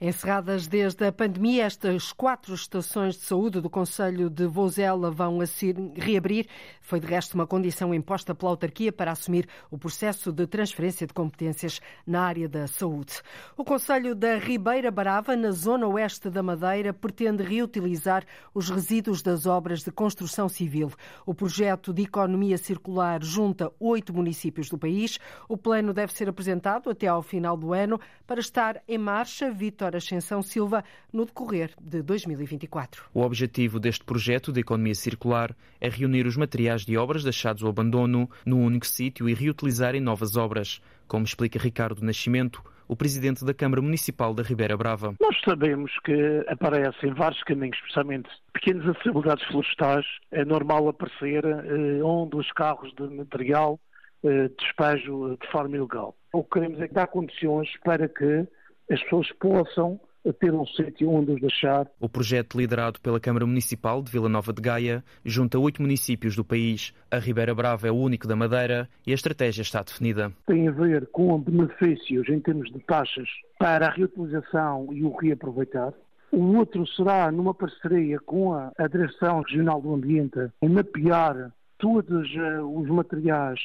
Encerradas 0.00 0.68
desde 0.68 1.04
a 1.06 1.12
pandemia, 1.12 1.64
estas 1.64 2.12
quatro 2.12 2.54
estações 2.54 3.16
de 3.16 3.22
saúde 3.22 3.60
do 3.60 3.68
Conselho 3.68 4.30
de 4.30 4.46
Vozela 4.46 5.10
vão 5.10 5.40
assim 5.40 5.92
reabrir. 5.96 6.46
Foi, 6.80 7.00
de 7.00 7.06
resto, 7.08 7.34
uma 7.34 7.46
condição 7.46 7.92
imposta 7.92 8.32
pela 8.32 8.52
autarquia 8.52 8.92
para 8.92 9.10
assumir 9.10 9.48
o 9.72 9.78
processo 9.78 10.30
de 10.30 10.46
transferência 10.46 11.04
de 11.04 11.12
competências 11.12 11.80
na 12.06 12.22
área 12.22 12.48
da 12.48 12.68
saúde. 12.68 13.20
O 13.56 13.64
Conselho 13.64 14.14
da 14.14 14.36
Ribeira 14.36 14.90
Barava, 14.92 15.34
na 15.34 15.50
zona 15.50 15.88
oeste 15.88 16.30
da 16.30 16.44
Madeira, 16.44 16.92
pretende 16.92 17.42
reutilizar 17.42 18.24
os 18.54 18.70
resíduos 18.70 19.20
das 19.20 19.46
obras 19.46 19.82
de 19.82 19.90
construção 19.90 20.11
construção 20.12 20.46
civil. 20.46 20.92
O 21.24 21.34
projeto 21.34 21.90
de 21.90 22.02
economia 22.02 22.58
circular 22.58 23.24
junta 23.24 23.72
oito 23.80 24.12
municípios 24.12 24.68
do 24.68 24.76
país. 24.76 25.18
O 25.48 25.56
plano 25.56 25.94
deve 25.94 26.12
ser 26.12 26.28
apresentado 26.28 26.90
até 26.90 27.06
ao 27.06 27.22
final 27.22 27.56
do 27.56 27.72
ano 27.72 27.98
para 28.26 28.38
estar 28.38 28.82
em 28.86 28.98
marcha. 28.98 29.50
Vítor 29.50 29.96
Ascensão 29.96 30.42
Silva, 30.42 30.84
no 31.10 31.24
decorrer 31.24 31.70
de 31.80 32.02
2024. 32.02 33.04
O 33.14 33.22
objetivo 33.22 33.80
deste 33.80 34.04
projeto 34.04 34.52
de 34.52 34.60
economia 34.60 34.94
circular 34.94 35.56
é 35.80 35.88
reunir 35.88 36.26
os 36.26 36.36
materiais 36.36 36.84
de 36.84 36.96
obras 36.98 37.24
deixados 37.24 37.62
ao 37.62 37.70
abandono 37.70 38.28
num 38.44 38.62
único 38.62 38.86
sítio 38.86 39.28
e 39.30 39.34
reutilizar 39.34 39.94
em 39.94 40.00
novas 40.00 40.36
obras, 40.36 40.82
como 41.08 41.24
explica 41.24 41.58
Ricardo 41.58 42.04
Nascimento, 42.04 42.62
o 42.92 42.96
presidente 42.96 43.42
da 43.42 43.54
Câmara 43.54 43.80
Municipal 43.80 44.34
da 44.34 44.42
Ribeira 44.42 44.76
Brava. 44.76 45.14
Nós 45.18 45.40
sabemos 45.42 45.90
que 46.04 46.44
aparecem 46.46 47.14
vários 47.14 47.42
caminhos, 47.44 47.76
especialmente 47.78 48.28
pequenas 48.52 48.86
acessibilidades 48.86 49.44
florestais. 49.46 50.04
É 50.30 50.44
normal 50.44 50.88
aparecer 50.88 51.42
eh, 51.42 52.02
onde 52.02 52.36
os 52.36 52.52
carros 52.52 52.92
de 52.94 53.04
material 53.08 53.80
eh, 54.22 54.48
de 54.48 55.50
forma 55.50 55.76
ilegal. 55.76 56.14
O 56.34 56.44
que 56.44 56.50
queremos 56.50 56.80
é 56.80 56.88
dar 56.88 57.06
condições 57.06 57.70
para 57.82 58.06
que 58.08 58.46
as 58.90 59.02
pessoas 59.04 59.32
possam 59.40 59.98
ter 60.30 60.52
um 60.52 60.66
sítio 60.66 61.10
onde 61.10 61.32
os 61.32 61.40
deixar. 61.40 61.88
O 61.98 62.08
projeto, 62.08 62.58
liderado 62.58 63.00
pela 63.00 63.18
Câmara 63.18 63.46
Municipal 63.46 64.02
de 64.02 64.12
Vila 64.12 64.28
Nova 64.28 64.52
de 64.52 64.60
Gaia, 64.60 65.02
junta 65.24 65.58
oito 65.58 65.80
municípios 65.80 66.36
do 66.36 66.44
país. 66.44 66.92
A 67.10 67.18
Ribeira 67.18 67.54
Brava 67.54 67.88
é 67.88 67.90
o 67.90 67.96
único 67.96 68.28
da 68.28 68.36
Madeira 68.36 68.88
e 69.06 69.12
a 69.12 69.14
estratégia 69.14 69.62
está 69.62 69.82
definida. 69.82 70.32
Tem 70.46 70.68
a 70.68 70.72
ver 70.72 71.06
com 71.06 71.38
benefícios 71.38 72.28
em 72.28 72.38
termos 72.40 72.70
de 72.70 72.78
taxas 72.80 73.28
para 73.58 73.86
a 73.86 73.90
reutilização 73.90 74.88
e 74.92 75.02
o 75.02 75.16
reaproveitar. 75.16 75.94
O 76.30 76.56
outro 76.56 76.86
será 76.86 77.30
numa 77.30 77.54
parceria 77.54 78.18
com 78.20 78.54
a 78.54 78.72
Direção 78.90 79.42
Regional 79.42 79.80
do 79.80 79.94
Ambiente 79.94 80.50
em 80.62 80.68
mapear 80.68 81.52
todos 81.78 82.28
eh, 82.34 82.60
os 82.60 82.88
materiais 82.88 83.60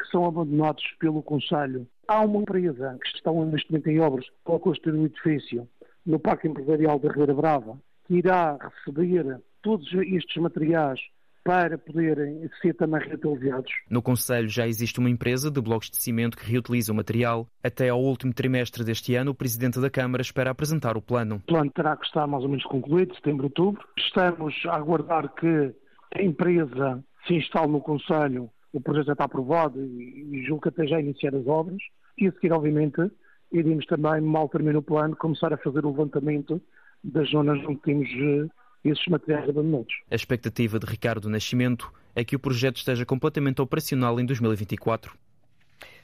que 0.00 0.08
são 0.08 0.24
abandonados 0.24 0.82
pelo 0.98 1.22
Conselho. 1.22 1.86
Há 2.08 2.22
uma 2.24 2.40
empresa 2.40 2.98
que 3.00 3.08
está 3.16 3.30
neste 3.30 3.70
momento 3.70 3.88
em 3.88 4.00
obras 4.00 4.26
para 4.44 4.58
construir 4.58 4.98
um 4.98 5.06
edifício 5.06 5.68
no 6.04 6.18
Parque 6.18 6.48
Empresarial 6.48 6.98
da 6.98 7.08
Ribeira 7.10 7.34
Brava, 7.34 7.78
que 8.06 8.14
irá 8.14 8.58
receber 8.84 9.40
todos 9.62 9.86
estes 9.94 10.42
materiais 10.42 11.00
para 11.44 11.76
poderem 11.76 12.48
ser 12.60 12.74
também 12.74 13.00
reutilizados. 13.00 13.72
No 13.90 14.00
Conselho 14.00 14.48
já 14.48 14.66
existe 14.66 15.00
uma 15.00 15.10
empresa 15.10 15.50
de 15.50 15.60
blocos 15.60 15.90
de 15.90 15.96
cimento 15.96 16.36
que 16.36 16.50
reutiliza 16.50 16.92
o 16.92 16.94
material. 16.94 17.48
Até 17.62 17.88
ao 17.88 18.00
último 18.00 18.32
trimestre 18.32 18.84
deste 18.84 19.14
ano, 19.14 19.32
o 19.32 19.34
Presidente 19.34 19.80
da 19.80 19.90
Câmara 19.90 20.22
espera 20.22 20.50
apresentar 20.50 20.96
o 20.96 21.02
plano. 21.02 21.36
O 21.36 21.46
plano 21.46 21.70
terá 21.70 21.96
que 21.96 22.06
estar 22.06 22.26
mais 22.26 22.44
ou 22.44 22.48
menos 22.48 22.64
concluído, 22.64 23.14
setembro, 23.16 23.44
outubro. 23.44 23.84
Estamos 23.98 24.54
a 24.66 24.76
aguardar 24.76 25.34
que 25.34 25.74
a 26.14 26.22
empresa 26.22 27.02
se 27.26 27.34
instale 27.34 27.72
no 27.72 27.80
Conselho, 27.80 28.48
o 28.72 28.80
projeto 28.80 29.06
já 29.06 29.12
está 29.12 29.24
aprovado 29.24 29.80
e 29.80 30.44
julgo 30.46 30.62
que 30.62 30.68
até 30.68 30.86
já 30.86 31.00
iniciar 31.00 31.34
as 31.34 31.46
obras. 31.46 31.78
E 32.18 32.28
a 32.28 32.32
seguir, 32.32 32.52
obviamente, 32.52 33.10
iremos 33.52 33.86
também, 33.86 34.20
mal 34.20 34.48
termine 34.48 34.76
o 34.76 34.82
plano, 34.82 35.16
começar 35.16 35.52
a 35.52 35.56
fazer 35.56 35.84
o 35.84 35.90
levantamento 35.90 36.60
das 37.04 37.30
zonas 37.30 37.58
onde 37.66 37.80
temos 37.80 38.08
eh, 38.08 38.48
esses 38.84 39.06
materiais 39.06 39.48
abandonados. 39.48 39.94
A 40.10 40.14
expectativa 40.14 40.78
de 40.78 40.86
Ricardo 40.86 41.28
Nascimento 41.28 41.92
é 42.14 42.24
que 42.24 42.36
o 42.36 42.38
projeto 42.38 42.76
esteja 42.76 43.04
completamente 43.04 43.60
operacional 43.60 44.18
em 44.20 44.26
2024. 44.26 45.12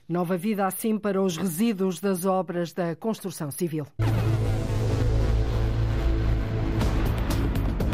Nova 0.08 0.36
vida 0.36 0.66
assim 0.66 0.98
para 0.98 1.20
os 1.20 1.36
resíduos 1.36 2.00
das 2.00 2.24
obras 2.24 2.72
da 2.72 2.96
construção 2.96 3.50
civil. 3.50 3.86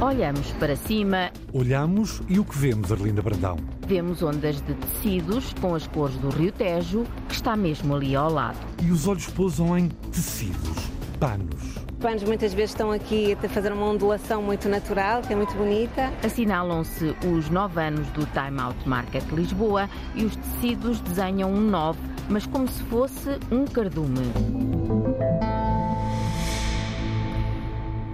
Olhamos 0.04 0.50
para 0.61 0.76
cima. 0.76 1.30
Olhamos 1.50 2.20
e 2.28 2.38
o 2.38 2.44
que 2.44 2.58
vemos, 2.58 2.92
Arlinda 2.92 3.23
Brandão? 3.23 3.56
Vemos 3.87 4.23
ondas 4.23 4.61
de 4.61 4.75
tecidos 4.75 5.54
com 5.62 5.75
as 5.75 5.87
cores 5.87 6.14
do 6.18 6.28
Rio 6.28 6.52
Tejo, 6.52 7.04
que 7.26 7.34
está 7.34 7.56
mesmo 7.56 7.96
ali 7.96 8.14
ao 8.14 8.30
lado. 8.30 8.58
E 8.82 8.90
os 8.90 9.08
olhos 9.08 9.26
pousam 9.28 9.78
em 9.78 9.88
tecidos, 9.88 10.90
panos 11.18 11.84
panos 12.02 12.23
muitas 12.25 12.52
vezes 12.52 12.73
estão 12.73 12.92
aqui 12.92 13.32
a 13.32 13.49
fazer 13.49 13.73
uma 13.73 13.87
ondulação 13.87 14.42
muito 14.42 14.68
natural, 14.68 15.23
que 15.23 15.32
é 15.32 15.37
muito 15.37 15.54
bonita. 15.54 16.12
Assinalam-se 16.23 17.16
os 17.26 17.49
nove 17.49 17.80
anos 17.80 18.06
do 18.08 18.26
Time 18.26 18.61
Out 18.61 18.87
Market 18.87 19.25
Lisboa 19.32 19.88
e 20.14 20.23
os 20.23 20.37
tecidos 20.37 21.00
desenham 21.00 21.50
um 21.50 21.62
nove, 21.62 21.99
mas 22.28 22.44
como 22.44 22.68
se 22.68 22.82
fosse 22.82 23.30
um 23.50 23.64
cardume. 23.64 24.20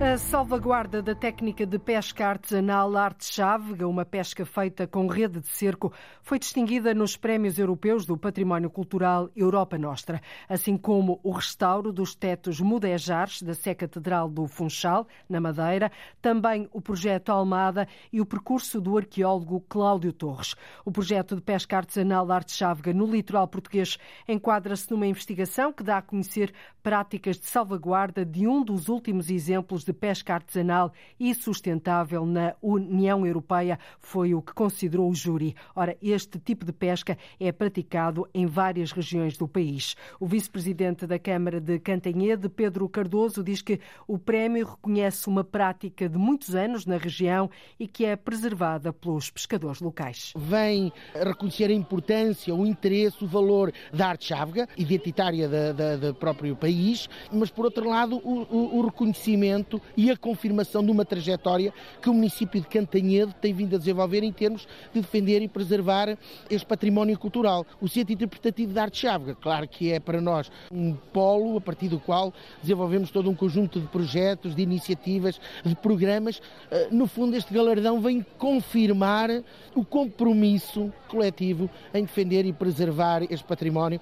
A 0.03 0.17
salvaguarda 0.17 1.03
da 1.03 1.15
técnica 1.15 1.67
de 1.67 1.79
pesca 1.79 2.27
artesanal 2.27 2.97
arte-chávega, 2.97 3.87
uma 3.87 4.03
pesca 4.03 4.47
feita 4.47 4.87
com 4.87 5.07
rede 5.07 5.41
de 5.41 5.47
cerco, 5.49 5.93
foi 6.23 6.39
distinguida 6.39 6.95
nos 6.95 7.19
Prémios 7.19 7.59
Europeus 7.59 8.07
do 8.07 8.17
Património 8.17 8.71
Cultural 8.71 9.29
Europa 9.37 9.77
Nostra, 9.77 10.23
assim 10.49 10.79
como 10.79 11.21
o 11.23 11.31
restauro 11.31 11.93
dos 11.93 12.15
tetos 12.15 12.63
mudejares 12.63 13.43
da 13.43 13.53
Sé 13.53 13.75
Catedral 13.75 14.31
do 14.31 14.47
Funchal, 14.47 15.07
na 15.29 15.39
Madeira, 15.39 15.93
também 16.23 16.67
o 16.73 16.81
projeto 16.81 17.29
Almada 17.29 17.87
e 18.11 18.23
o 18.23 18.27
percurso 18.27 18.81
do 18.81 18.97
arqueólogo 18.97 19.61
Cláudio 19.69 20.15
Torres. 20.15 20.55
O 20.83 20.91
projeto 20.91 21.37
de 21.37 21.43
pesca 21.43 21.77
artesanal 21.77 22.33
arte-chávega 22.33 22.95
no 22.95 23.05
litoral 23.05 23.47
português 23.47 23.99
enquadra-se 24.27 24.91
numa 24.91 25.07
investigação 25.07 25.75
que 25.75 25.83
dá 25.83 25.99
a 25.99 26.03
conhecer 26.03 26.55
práticas 26.83 27.39
de 27.39 27.45
salvaguarda 27.45 28.25
de 28.25 28.49
um 28.49 28.65
dos 28.65 28.89
últimos 28.89 29.29
exemplos 29.29 29.85
de 29.85 29.90
pesca 29.93 30.35
artesanal 30.35 30.93
e 31.19 31.35
sustentável 31.35 32.25
na 32.25 32.55
União 32.63 33.27
Europeia, 33.27 33.79
foi 33.99 34.35
o 34.35 34.43
que 34.43 34.53
considerou 34.53 35.11
o 35.11 35.15
júri. 35.15 35.55
Ora, 35.75 35.97
este 36.03 36.39
tipo 36.39 36.65
de 36.65 36.73
pesca 36.73 37.17
é 37.39 37.53
praticado 37.53 38.29
em 38.35 38.47
várias 38.47 38.93
regiões 38.93 39.37
do 39.37 39.49
país. 39.49 39.97
O 40.19 40.27
vice-presidente 40.27 41.07
da 41.07 41.19
Câmara 41.19 41.61
de 41.61 41.79
Cantanhede, 41.79 42.49
Pedro 42.49 42.89
Cardoso, 42.89 43.43
diz 43.43 43.63
que 43.63 43.81
o 44.07 44.19
prémio 44.19 44.67
reconhece 44.67 45.29
uma 45.29 45.45
prática 45.45 46.09
de 46.09 46.19
muitos 46.19 46.55
anos 46.55 46.87
na 46.87 46.97
região 46.97 47.51
e 47.79 47.87
que 47.87 48.05
é 48.05 48.17
preservada 48.17 48.93
pelos 48.93 49.31
pescadores 49.31 49.81
locais. 49.81 50.33
Vem 50.37 50.93
reconhecer 51.15 51.71
a 51.71 51.75
importância, 51.75 52.55
o 52.55 52.67
interesse, 52.67 53.25
o 53.25 53.27
valor 53.27 53.73
da 53.93 54.09
arte 54.09 54.27
chávega, 54.27 54.69
identitária 54.77 55.49
do 55.49 56.15
próprio 56.15 56.55
país, 56.57 57.09
mas 57.33 57.51
por 57.51 57.65
outro 57.65 57.89
lado 57.89 58.17
o, 58.25 58.43
o, 58.43 58.79
o 58.79 58.87
reconhecimento 58.87 59.80
e 59.97 60.11
a 60.11 60.17
confirmação 60.17 60.85
de 60.85 60.91
uma 60.91 61.05
trajetória 61.05 61.73
que 62.01 62.09
o 62.09 62.15
município 62.15 62.61
de 62.61 62.67
Cantanhede 62.67 63.35
tem 63.41 63.53
vindo 63.53 63.77
a 63.77 63.79
desenvolver 63.79 64.23
em 64.23 64.33
termos 64.33 64.67
de 64.93 65.01
defender 65.01 65.43
e 65.43 65.49
preservar 65.49 66.17
este 66.49 66.67
património 66.67 67.19
cultural. 67.19 67.67
O 67.81 67.89
Centro 67.89 68.13
Interpretativo 68.13 68.73
de 68.73 68.79
Arte 68.79 68.99
Chávega, 68.99 69.35
claro 69.35 69.67
que 69.69 69.93
é 69.93 70.01
para 70.01 70.21
nós 70.21 70.51
um 70.71 70.95
polo 71.13 71.57
a 71.57 71.61
partir 71.61 71.89
do 71.89 71.99
qual 71.99 72.33
desenvolvemos 72.63 73.11
todo 73.11 73.31
um 73.31 73.35
conjunto 73.35 73.81
de 73.81 73.87
projetos, 73.87 74.55
de 74.55 74.63
iniciativas, 74.63 75.41
de 75.65 75.75
programas. 75.75 76.41
Eh, 76.71 76.89
no 76.91 77.07
fundo, 77.07 77.37
este 77.37 77.53
galardão 77.53 78.01
vem 78.01 78.25
confirmar 78.39 79.31
o 79.75 79.85
compromisso 79.85 80.93
coletivo 81.09 81.69
em 81.93 82.05
defender 82.05 82.45
e 82.45 82.53
preservar 82.53 83.23
este 83.31 83.45
património. 83.45 84.01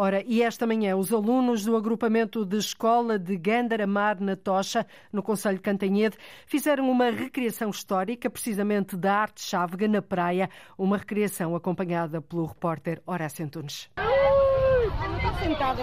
Ora, 0.00 0.22
e 0.24 0.42
esta 0.44 0.64
manhã 0.64 0.96
os 0.96 1.12
alunos 1.12 1.64
do 1.64 1.76
agrupamento 1.76 2.46
de 2.46 2.56
escola 2.56 3.18
de 3.18 3.36
Gandaramar, 3.36 4.22
na 4.22 4.36
Tocha, 4.36 4.86
no 5.12 5.24
Conselho 5.24 5.56
de 5.56 5.62
Cantanhede, 5.62 6.16
fizeram 6.46 6.88
uma 6.88 7.10
recriação 7.10 7.70
histórica, 7.70 8.30
precisamente 8.30 8.96
da 8.96 9.12
arte 9.12 9.42
chávega 9.42 9.88
na 9.88 10.00
praia, 10.00 10.48
uma 10.78 10.98
recriação 10.98 11.56
acompanhada 11.56 12.22
pelo 12.22 12.46
repórter 12.46 13.02
Horácio 13.04 13.44
Antunes. 13.44 13.90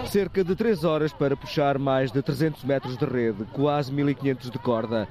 Cerca 0.06 0.42
de 0.42 0.56
3 0.56 0.82
horas 0.84 1.12
para 1.12 1.36
puxar 1.36 1.78
mais 1.78 2.10
de 2.10 2.22
300 2.22 2.64
metros 2.64 2.96
de 2.96 3.04
rede, 3.04 3.44
quase 3.52 3.92
1500 3.92 4.50
de 4.50 4.58
corda. 4.58 5.06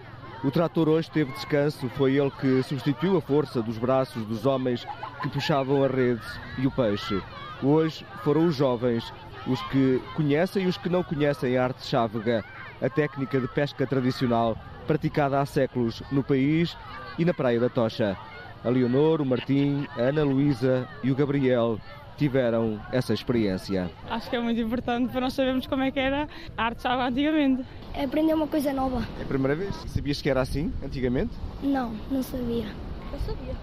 O 0.46 0.52
trator 0.52 0.88
hoje 0.88 1.10
teve 1.10 1.32
descanso, 1.32 1.90
foi 1.90 2.18
ele 2.18 2.30
que 2.30 2.62
substituiu 2.62 3.18
a 3.18 3.22
força 3.22 3.64
dos 3.64 3.80
braços 3.80 4.24
dos 4.28 4.46
homens 4.46 4.86
que 5.20 5.28
puxavam 5.28 5.84
a 5.84 5.88
rede 5.88 6.22
e 6.60 6.68
o 6.68 6.72
peixe. 6.72 7.20
Hoje 7.64 8.06
foram 8.24 8.46
os 8.46 8.56
jovens, 8.56 9.12
os 9.48 9.60
que 9.70 10.00
conhecem 10.16 10.66
e 10.66 10.68
os 10.68 10.78
que 10.78 10.88
não 10.88 11.02
conhecem 11.02 11.58
a 11.58 11.64
arte 11.64 11.84
chávega, 11.88 12.46
a 12.80 12.88
técnica 12.88 13.42
de 13.42 13.48
pesca 13.48 13.88
tradicional 13.88 14.56
praticada 14.86 15.42
há 15.42 15.48
séculos 15.48 16.04
no 16.12 16.24
país 16.24 16.78
e 17.18 17.25
na 17.25 17.34
Praia 17.34 17.60
da 17.60 17.68
Tocha. 17.68 18.16
A 18.64 18.70
Leonor, 18.70 19.22
o 19.22 19.25
Martim, 19.25 19.88
a 19.98 20.02
Ana 20.02 20.24
Luísa 20.24 20.88
e 21.04 21.10
o 21.10 21.16
Gabriel 21.16 21.80
tiveram 22.18 22.80
essa 22.92 23.14
experiência. 23.14 23.90
Acho 24.10 24.30
que 24.30 24.36
é 24.36 24.40
muito 24.40 24.60
importante 24.60 25.12
para 25.12 25.22
nós 25.22 25.34
sabermos 25.34 25.68
como 25.68 25.84
é 25.84 25.92
que 25.92 26.00
era 26.00 26.28
a 26.58 26.64
arte 26.64 26.82
chávega 26.82 27.10
antigamente. 27.10 27.66
É 27.94 28.06
aprender 28.06 28.34
uma 28.34 28.48
coisa 28.48 28.74
nova. 28.74 29.06
É 29.20 29.24
a 29.24 29.26
primeira 29.26 29.56
vez? 29.56 29.76
Sabias 29.88 30.22
que 30.22 30.30
era 30.30 30.42
assim 30.42 30.74
antigamente? 30.84 31.34
Não, 31.62 31.94
não 32.10 32.24
sabia. 32.24 32.68
Eu 33.12 33.20
sabia 33.20 33.56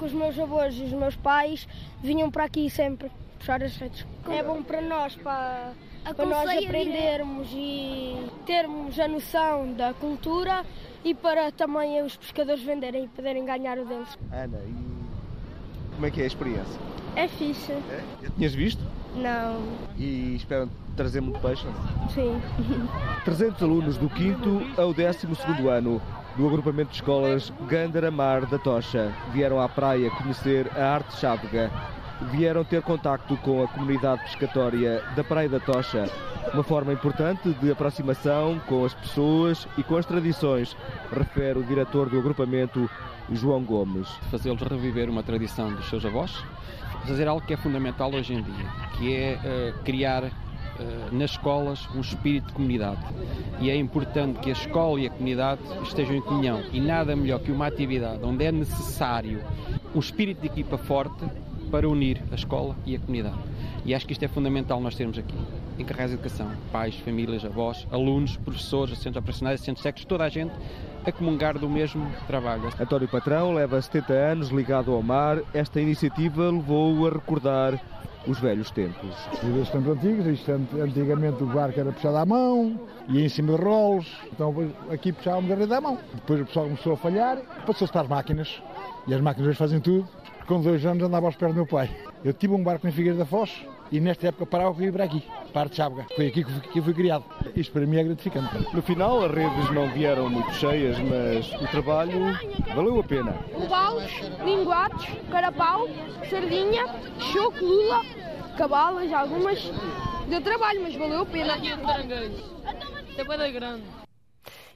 com 0.00 0.06
os 0.06 0.12
meus 0.14 0.38
avós 0.38 0.74
e 0.78 0.84
os 0.84 0.92
meus 0.92 1.14
pais 1.14 1.68
vinham 2.02 2.30
para 2.30 2.44
aqui 2.44 2.70
sempre 2.70 3.10
puxar 3.38 3.62
as 3.62 3.76
redes. 3.76 4.06
É 4.30 4.42
bom 4.42 4.62
para 4.62 4.80
nós, 4.80 5.14
para, 5.16 5.72
para 6.16 6.26
nós 6.26 6.48
aprendermos 6.48 7.48
e 7.52 8.16
termos 8.46 8.98
a 8.98 9.06
noção 9.06 9.74
da 9.74 9.92
cultura 9.92 10.64
e 11.04 11.14
para 11.14 11.52
também 11.52 12.02
os 12.02 12.16
pescadores 12.16 12.62
venderem 12.62 13.04
e 13.04 13.08
poderem 13.08 13.44
ganhar 13.44 13.78
o 13.78 13.84
deles. 13.84 14.18
Ana, 14.32 14.58
e 14.66 15.94
como 15.94 16.06
é 16.06 16.10
que 16.10 16.20
é 16.22 16.24
a 16.24 16.26
experiência? 16.26 16.80
É 17.16 17.28
fixe. 17.28 17.72
É? 17.72 18.02
Já 18.22 18.30
tinhas 18.30 18.54
visto? 18.54 18.82
Não. 19.14 19.62
E 19.98 20.36
esperam 20.36 20.70
trazer 20.96 21.20
muito 21.20 21.40
peixe? 21.40 21.66
Sim. 22.14 22.40
300 23.24 23.62
alunos 23.62 23.96
do 23.96 24.08
5 24.08 24.80
ao 24.80 24.94
12 24.94 25.26
ano 25.68 26.00
do 26.36 26.46
agrupamento 26.46 26.90
de 26.90 26.96
escolas 26.96 27.52
Gandaramar 27.68 28.46
da 28.46 28.58
Tocha. 28.58 29.12
Vieram 29.32 29.60
à 29.60 29.68
praia 29.68 30.10
conhecer 30.10 30.70
a 30.76 30.94
arte 30.94 31.16
chávega. 31.16 31.70
Vieram 32.30 32.64
ter 32.64 32.82
contacto 32.82 33.36
com 33.38 33.62
a 33.64 33.68
comunidade 33.68 34.22
pescatória 34.22 35.02
da 35.16 35.24
Praia 35.24 35.48
da 35.48 35.58
Tocha. 35.58 36.08
Uma 36.52 36.62
forma 36.62 36.92
importante 36.92 37.52
de 37.54 37.70
aproximação 37.70 38.60
com 38.66 38.84
as 38.84 38.94
pessoas 38.94 39.68
e 39.78 39.82
com 39.82 39.96
as 39.96 40.06
tradições, 40.06 40.76
refere 41.12 41.58
o 41.58 41.62
diretor 41.62 42.08
do 42.08 42.18
agrupamento, 42.18 42.90
João 43.30 43.62
Gomes. 43.62 44.08
Fazê-los 44.30 44.60
reviver 44.62 45.08
uma 45.08 45.22
tradição 45.22 45.72
dos 45.72 45.88
seus 45.88 46.04
avós, 46.04 46.42
fazer 47.06 47.28
algo 47.28 47.44
que 47.46 47.54
é 47.54 47.56
fundamental 47.56 48.12
hoje 48.14 48.34
em 48.34 48.42
dia, 48.42 48.66
que 48.96 49.14
é 49.14 49.38
uh, 49.38 49.82
criar 49.82 50.30
eh, 50.80 51.08
nas 51.12 51.32
escolas 51.32 51.86
um 51.94 52.00
espírito 52.00 52.46
de 52.46 52.52
comunidade. 52.54 53.00
E 53.60 53.68
é 53.68 53.76
importante 53.76 54.40
que 54.40 54.48
a 54.48 54.52
escola 54.52 54.98
e 54.98 55.06
a 55.06 55.10
comunidade 55.10 55.60
estejam 55.82 56.14
em 56.14 56.22
comunhão. 56.22 56.62
E 56.72 56.80
nada 56.80 57.14
melhor 57.14 57.40
que 57.40 57.52
uma 57.52 57.66
atividade 57.66 58.20
onde 58.24 58.44
é 58.44 58.50
necessário 58.50 59.42
um 59.94 59.98
espírito 59.98 60.40
de 60.40 60.46
equipa 60.46 60.78
forte 60.78 61.22
para 61.70 61.86
unir 61.86 62.22
a 62.32 62.34
escola 62.34 62.74
e 62.86 62.96
a 62.96 62.98
comunidade. 62.98 63.38
E 63.84 63.94
acho 63.94 64.06
que 64.06 64.12
isto 64.12 64.24
é 64.24 64.28
fundamental 64.28 64.80
nós 64.80 64.94
termos 64.94 65.18
aqui. 65.18 65.36
Encarregados 65.80 66.10
de 66.10 66.20
educação, 66.20 66.50
pais, 66.70 66.94
famílias, 66.96 67.42
avós, 67.42 67.86
alunos, 67.90 68.36
professores, 68.36 68.92
assistentes 68.92 69.16
operacionais, 69.18 69.54
assistentes 69.54 69.82
técnicos, 69.82 70.04
toda 70.04 70.24
a 70.24 70.28
gente 70.28 70.52
a 71.06 71.10
comungar 71.10 71.58
do 71.58 71.70
mesmo 71.70 72.06
trabalho. 72.26 72.68
António 72.78 73.08
Patrão 73.08 73.54
leva 73.54 73.80
70 73.80 74.12
anos 74.12 74.48
ligado 74.50 74.92
ao 74.92 75.02
mar. 75.02 75.38
Esta 75.54 75.80
iniciativa 75.80 76.50
levou-o 76.50 77.06
a 77.06 77.10
recordar 77.10 77.80
os 78.26 78.38
velhos 78.38 78.70
tempos. 78.70 79.16
Os 79.42 79.70
tempos 79.70 79.96
antigos, 79.96 80.26
isto, 80.26 80.52
antigamente 80.52 81.42
o 81.42 81.46
barco 81.46 81.80
era 81.80 81.90
puxado 81.90 82.18
à 82.18 82.26
mão, 82.26 82.78
ia 83.08 83.24
em 83.24 83.28
cima 83.30 83.56
de 83.56 83.64
rolos, 83.64 84.06
então 84.30 84.54
aqui 84.90 85.14
puxávamos 85.14 85.50
a 85.50 85.54
rede 85.54 85.72
à 85.72 85.80
mão. 85.80 85.98
Depois 86.12 86.42
o 86.42 86.44
pessoal 86.44 86.66
começou 86.66 86.92
a 86.92 86.96
falhar, 86.98 87.38
passou-se 87.66 87.90
para 87.90 88.02
as 88.02 88.08
máquinas, 88.08 88.62
e 89.08 89.14
as 89.14 89.20
máquinas 89.22 89.48
hoje 89.48 89.58
fazem 89.58 89.80
tudo. 89.80 90.06
Com 90.46 90.60
dois 90.60 90.84
anos 90.84 91.02
andava 91.02 91.24
aos 91.24 91.36
pés 91.36 91.50
do 91.52 91.56
meu 91.56 91.66
pai. 91.66 91.88
Eu 92.22 92.34
tive 92.34 92.52
um 92.52 92.62
barco 92.62 92.86
em 92.86 92.90
Figueira 92.90 93.16
da 93.16 93.24
Foz 93.24 93.50
e 93.90 94.00
nesta 94.00 94.28
época 94.28 94.46
parava 94.46 94.74
que 94.74 94.84
ia 94.84 94.92
para 94.92 95.04
aqui, 95.04 95.22
para 95.52 95.68
de 95.68 95.76
Chábega. 95.76 96.06
Foi 96.14 96.28
aqui 96.28 96.44
que 96.44 96.50
fui, 96.50 96.60
que 96.60 96.82
fui 96.82 96.94
criado. 96.94 97.24
Isto 97.56 97.72
para 97.72 97.86
mim 97.86 97.98
é 97.98 98.04
gratificante. 98.04 98.74
No 98.74 98.82
final 98.82 99.24
as 99.24 99.32
redes 99.32 99.70
não 99.72 99.88
vieram 99.90 100.28
muito 100.28 100.52
cheias, 100.54 100.96
mas 100.98 101.52
o 101.60 101.66
trabalho 101.68 102.38
valeu 102.74 103.00
a 103.00 103.04
pena. 103.04 103.34
Balos, 103.68 104.12
linguados, 104.44 105.06
carapau, 105.30 105.88
sardinha, 106.28 106.86
choco, 107.32 107.64
lula, 107.64 108.04
cabalas, 108.56 109.12
algumas. 109.12 109.70
Deu 110.28 110.40
trabalho, 110.40 110.82
mas 110.82 110.94
valeu 110.94 111.22
a 111.22 111.26
pena. 111.26 111.54
Aqui 111.54 111.70
é 111.70 111.76
grande. 113.52 113.99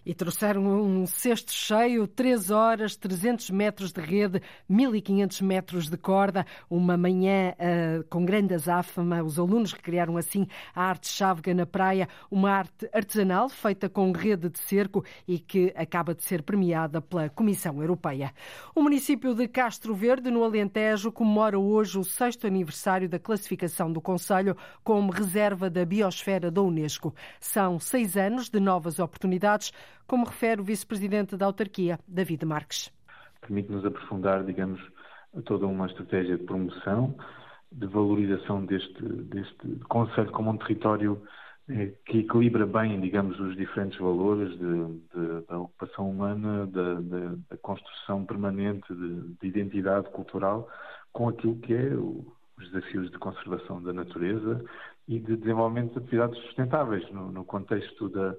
E 0.05 0.13
trouxeram 0.13 0.65
um 0.65 1.07
cesto 1.07 1.51
cheio, 1.53 2.07
3 2.07 2.51
horas, 2.51 2.95
300 2.97 3.51
metros 3.51 3.91
de 3.91 4.01
rede, 4.01 4.43
1500 4.69 5.41
metros 5.41 5.89
de 5.89 5.97
corda, 5.97 6.45
uma 6.69 6.97
manhã 6.97 7.53
uh, 7.53 8.05
com 8.11 8.25
grande 8.25 8.55
azáfama. 8.55 9.23
Os 9.23 9.39
alunos 9.39 9.73
recriaram 9.73 10.17
assim 10.17 10.47
a 10.75 10.83
arte 10.83 11.09
chávega 11.09 11.55
na 11.55 11.65
praia, 11.65 12.09
uma 12.31 12.51
arte 12.51 12.89
artesanal 12.93 13.49
feita 13.49 13.89
com 13.89 14.13
rede 14.13 14.51
de 14.51 14.59
cerco 14.59 15.05
e 15.27 15.39
que 15.39 15.73
acaba 15.75 16.15
de 16.15 16.23
ser 16.23 16.43
premiada 16.43 17.01
pela 17.01 17.31
Comissão 17.31 17.81
Europeia. 17.81 18.33
O 18.75 18.83
município 18.83 19.35
de 19.35 19.49
Castro 19.49 19.95
Verde, 19.95 20.31
no 20.31 20.45
Alentejo, 20.45 21.11
comemora 21.11 21.59
hoje 21.59 21.99
o 21.99 22.05
sexto 22.05 22.47
aniversário 22.47 23.09
da 23.09 23.19
classificação 23.19 23.91
do 23.91 24.01
Conselho 24.01 24.57
como 24.83 25.11
reserva 25.11 25.71
da 25.71 25.85
biosfera 25.85 26.51
da 26.51 26.61
Unesco. 26.61 27.15
São 27.41 27.79
seis 27.79 28.17
anos 28.17 28.51
de 28.51 28.61
novas 28.61 28.99
oportunidades 28.99 29.73
como 30.07 30.27
refere 30.27 30.61
o 30.61 30.65
vice-presidente 30.65 31.37
da 31.37 31.47
autarquia, 31.47 31.99
David 32.07 32.45
Marques. 32.45 32.93
Permite-nos 33.41 33.85
aprofundar, 33.85 34.45
digamos, 34.45 34.81
toda 35.45 35.67
uma 35.67 35.87
estratégia 35.87 36.37
de 36.37 36.45
promoção, 36.45 37.15
de 37.71 37.87
valorização 37.87 38.65
deste, 38.65 39.03
deste 39.03 39.79
Conselho 39.89 40.31
como 40.31 40.51
um 40.51 40.57
território 40.57 41.21
eh, 41.69 41.93
que 42.07 42.19
equilibra 42.19 42.67
bem, 42.67 43.01
digamos, 43.01 43.39
os 43.41 43.57
diferentes 43.57 43.99
valores 43.99 44.51
de, 44.59 45.01
de, 45.15 45.47
da 45.49 45.59
ocupação 45.59 46.11
humana, 46.11 46.67
da, 46.67 46.95
da, 47.01 47.35
da 47.51 47.57
construção 47.63 48.25
permanente 48.25 48.95
de, 48.95 49.35
de, 49.41 49.49
identidade 49.49 50.09
cultural, 50.11 50.69
com 51.13 51.29
aquilo 51.29 51.57
que 51.57 51.75
é 51.75 51.95
o, 51.95 52.25
os 52.59 52.71
desafios 52.71 53.11
de 53.11 53.19
conservação 53.19 53.83
da 53.83 53.93
natureza 53.93 54.65
e 55.09 55.19
de 55.19 55.37
desenvolvimento 55.37 55.95
de 55.95 55.99
atividades 56.01 56.39
sustentáveis 56.45 57.11
no, 57.11 57.33
no 57.33 57.45
contexto 57.45 58.09
da, 58.09 58.35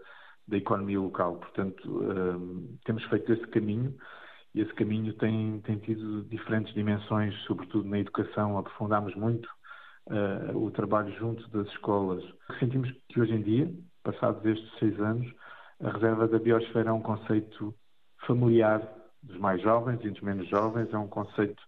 da 0.48 0.58
economia 0.58 1.00
local. 1.00 1.38
Portanto, 1.38 1.90
um, 1.90 2.78
temos 2.86 3.04
feito 3.06 3.32
esse 3.34 3.48
caminho 3.48 3.96
e 4.54 4.62
esse 4.62 4.74
caminho 4.74 5.14
tem, 5.14 5.60
tem 5.62 5.78
tido 5.80 6.24
diferentes 6.24 6.74
dimensões, 6.74 7.36
sobretudo 7.44 7.88
na 7.88 8.00
educação. 8.00 8.58
Aprofundamos 8.58 9.16
muito 9.16 9.50
uh, 10.08 10.58
o 10.58 10.72
trabalho 10.72 11.14
junto 11.18 11.48
das 11.50 11.68
escolas. 11.68 12.24
Sentimos 12.60 12.92
que 13.10 13.20
hoje 13.20 13.34
em 13.34 13.42
dia, 13.42 13.74
passados 14.04 14.46
estes 14.46 14.80
seis 14.80 15.00
anos, 15.00 15.32
a 15.84 15.92
reserva 15.92 16.28
da 16.28 16.40
biosfera 16.40 16.90
é 16.90 16.94
um 16.94 17.02
conceito 17.02 17.76
familiar 18.26 18.82
dos 19.22 19.38
mais 19.38 19.62
jovens 19.62 20.00
e 20.04 20.10
dos 20.10 20.22
menos 20.22 20.48
jovens, 20.48 20.94
é 20.94 20.98
um 20.98 21.08
conceito 21.08 21.62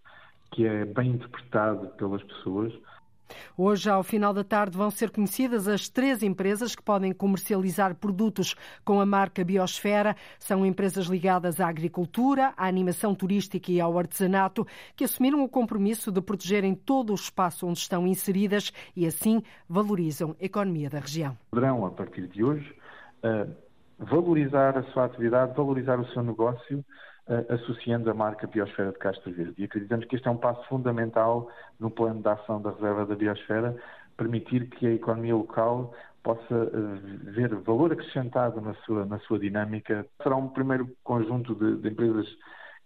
que 0.52 0.66
é 0.66 0.84
bem 0.84 1.10
interpretado 1.10 1.88
pelas 1.96 2.22
pessoas 2.22 2.72
Hoje, 3.56 3.88
ao 3.90 4.02
final 4.02 4.32
da 4.32 4.44
tarde, 4.44 4.76
vão 4.76 4.90
ser 4.90 5.10
conhecidas 5.10 5.68
as 5.68 5.88
três 5.88 6.22
empresas 6.22 6.74
que 6.74 6.82
podem 6.82 7.12
comercializar 7.12 7.94
produtos 7.94 8.54
com 8.84 9.00
a 9.00 9.06
marca 9.06 9.44
Biosfera. 9.44 10.16
São 10.38 10.64
empresas 10.64 11.06
ligadas 11.06 11.60
à 11.60 11.68
agricultura, 11.68 12.52
à 12.56 12.66
animação 12.66 13.14
turística 13.14 13.70
e 13.70 13.80
ao 13.80 13.98
artesanato, 13.98 14.66
que 14.96 15.04
assumiram 15.04 15.42
o 15.42 15.48
compromisso 15.48 16.10
de 16.10 16.20
protegerem 16.20 16.74
todo 16.74 17.10
o 17.10 17.14
espaço 17.14 17.66
onde 17.66 17.78
estão 17.78 18.06
inseridas 18.06 18.72
e, 18.96 19.06
assim, 19.06 19.42
valorizam 19.68 20.36
a 20.40 20.44
economia 20.44 20.88
da 20.88 20.98
região. 20.98 21.36
Poderão, 21.50 21.84
a 21.86 21.90
partir 21.90 22.26
de 22.28 22.44
hoje, 22.44 22.74
eh, 23.22 23.46
valorizar 23.98 24.78
a 24.78 24.82
sua 24.92 25.06
atividade, 25.06 25.56
valorizar 25.56 25.98
o 25.98 26.06
seu 26.12 26.22
negócio 26.22 26.84
associando 27.48 28.10
a 28.10 28.14
marca 28.14 28.46
Biosfera 28.46 28.92
de 28.92 28.98
Castro 28.98 29.32
Verde. 29.32 29.54
E 29.58 29.64
acreditamos 29.64 30.06
que 30.06 30.16
este 30.16 30.28
é 30.28 30.30
um 30.30 30.36
passo 30.36 30.66
fundamental 30.68 31.50
no 31.78 31.90
plano 31.90 32.22
de 32.22 32.28
ação 32.28 32.60
da 32.60 32.70
reserva 32.70 33.06
da 33.06 33.14
Biosfera, 33.14 33.76
permitir 34.16 34.68
que 34.70 34.86
a 34.86 34.92
economia 34.92 35.34
local 35.34 35.94
possa 36.22 36.54
uh, 36.54 37.32
ver 37.32 37.54
valor 37.54 37.92
acrescentado 37.92 38.60
na 38.60 38.74
sua, 38.84 39.06
na 39.06 39.18
sua 39.20 39.38
dinâmica. 39.38 40.06
Será 40.22 40.36
um 40.36 40.48
primeiro 40.48 40.88
conjunto 41.04 41.54
de, 41.54 41.76
de 41.76 41.88
empresas 41.88 42.26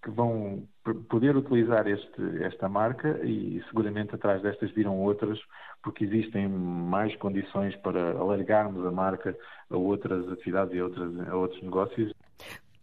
que 0.02 0.11
vão 0.11 0.66
poder 1.09 1.37
utilizar 1.37 1.87
este, 1.87 2.42
esta 2.42 2.68
marca 2.68 3.20
e 3.24 3.62
seguramente 3.68 4.14
atrás 4.14 4.42
destas 4.42 4.70
virão 4.72 4.98
outras, 4.98 5.38
porque 5.83 6.05
existem 6.05 6.48
mais 6.48 7.14
condições 7.16 7.74
para 7.76 8.11
alargarmos 8.11 8.85
a 8.85 8.90
marca 8.90 9.37
a 9.70 9.76
outras 9.76 10.28
atividades 10.31 10.74
e 10.74 10.81
a, 10.81 10.85
outras, 10.85 11.28
a 11.28 11.37
outros 11.37 11.62
negócios. 11.62 12.12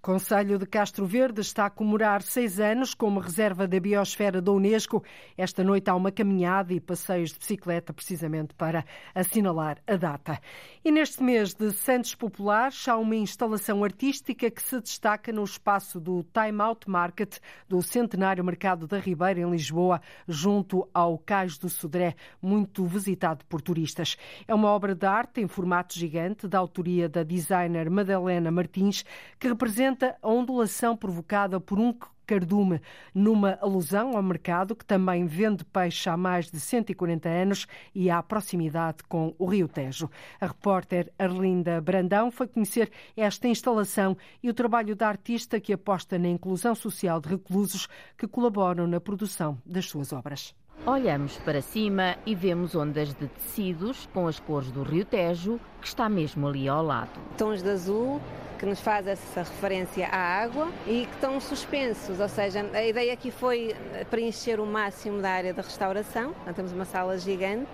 Conselho 0.01 0.57
de 0.57 0.65
Castro 0.65 1.05
Verde 1.05 1.41
está 1.41 1.65
a 1.65 1.69
comemorar 1.69 2.21
seis 2.21 2.57
anos 2.57 2.93
como 2.93 3.19
reserva 3.19 3.67
da 3.67 3.77
biosfera 3.81 4.41
da 4.41 4.49
Unesco. 4.49 5.03
Esta 5.37 5.61
noite 5.61 5.89
há 5.89 5.95
uma 5.95 6.09
caminhada 6.09 6.73
e 6.73 6.79
passeios 6.79 7.33
de 7.33 7.39
bicicleta, 7.39 7.91
precisamente 7.91 8.53
para 8.53 8.85
assinalar 9.13 9.77
a 9.85 9.97
data. 9.97 10.39
E 10.85 10.89
neste 10.89 11.21
mês 11.21 11.53
de 11.53 11.73
Santos 11.73 12.15
Populares 12.15 12.87
há 12.87 12.95
uma 12.95 13.17
instalação 13.17 13.83
artística 13.83 14.49
que 14.49 14.63
se 14.63 14.79
destaca 14.79 15.33
no 15.33 15.43
espaço 15.43 15.99
do 15.99 16.23
Time 16.23 16.61
Out 16.61 16.89
Market 16.89 17.35
do 17.67 17.81
Centenário 17.81 18.41
Mercado 18.41 18.87
da 18.87 18.99
Ribeira, 18.99 19.41
em 19.41 19.51
Lisboa, 19.51 19.99
junto 20.25 20.89
ao 20.93 21.17
Cais 21.17 21.57
do 21.57 21.67
Sodré, 21.67 22.15
muito 22.41 22.85
visitado 22.85 23.43
por 23.49 23.61
turistas. 23.61 24.15
É 24.47 24.55
uma 24.55 24.69
obra 24.69 24.95
de 24.95 25.05
arte 25.05 25.41
em 25.41 25.47
formato 25.47 25.93
gigante, 25.99 26.47
da 26.47 26.57
autoria 26.57 27.09
da 27.09 27.21
designer 27.21 27.89
Madalena 27.89 28.49
Martins, 28.49 29.03
que 29.37 29.49
representa 29.49 29.88
a 30.21 30.29
ondulação 30.29 30.95
provocada 30.95 31.59
por 31.59 31.79
um 31.79 31.93
cardume, 32.29 32.79
numa 33.11 33.57
alusão 33.59 34.15
ao 34.15 34.21
mercado 34.21 34.75
que 34.75 34.85
também 34.85 35.25
vende 35.25 35.65
peixe 35.65 36.07
há 36.07 36.15
mais 36.15 36.51
de 36.51 36.59
140 36.59 37.27
anos 37.27 37.65
e 37.95 38.11
à 38.11 38.21
proximidade 38.21 38.97
com 39.09 39.33
o 39.39 39.47
Rio 39.47 39.67
Tejo. 39.67 40.07
A 40.39 40.45
repórter 40.45 41.11
Arlinda 41.17 41.81
Brandão 41.81 42.29
foi 42.29 42.47
conhecer 42.47 42.91
esta 43.17 43.47
instalação 43.47 44.15
e 44.43 44.49
o 44.49 44.53
trabalho 44.53 44.95
da 44.95 45.07
artista 45.07 45.59
que 45.59 45.73
aposta 45.73 46.19
na 46.19 46.27
inclusão 46.27 46.75
social 46.75 47.19
de 47.19 47.29
reclusos 47.29 47.87
que 48.15 48.27
colaboram 48.27 48.85
na 48.85 49.01
produção 49.01 49.57
das 49.65 49.87
suas 49.87 50.13
obras. 50.13 50.53
Olhamos 50.85 51.35
para 51.39 51.61
cima 51.61 52.15
e 52.25 52.33
vemos 52.33 52.73
ondas 52.73 53.09
de 53.09 53.27
tecidos 53.27 54.07
com 54.13 54.27
as 54.27 54.39
cores 54.39 54.71
do 54.71 54.81
Rio 54.81 55.03
Tejo, 55.03 55.59
que 55.81 55.87
está 55.87 56.07
mesmo 56.07 56.47
ali 56.47 56.69
ao 56.69 56.81
lado. 56.81 57.11
Tons 57.37 57.61
de 57.61 57.69
azul, 57.69 58.21
que 58.57 58.65
nos 58.65 58.79
faz 58.79 59.05
essa 59.05 59.41
referência 59.41 60.07
à 60.07 60.17
água 60.17 60.69
e 60.87 61.05
que 61.05 61.13
estão 61.15 61.39
suspensos, 61.41 62.19
ou 62.19 62.29
seja, 62.29 62.65
a 62.73 62.83
ideia 62.83 63.13
aqui 63.13 63.29
foi 63.29 63.75
preencher 64.09 64.59
o 64.59 64.65
máximo 64.65 65.21
da 65.21 65.29
área 65.29 65.53
da 65.53 65.61
restauração. 65.61 66.33
Então, 66.43 66.53
temos 66.53 66.71
uma 66.71 66.85
sala 66.85 67.17
gigante 67.17 67.67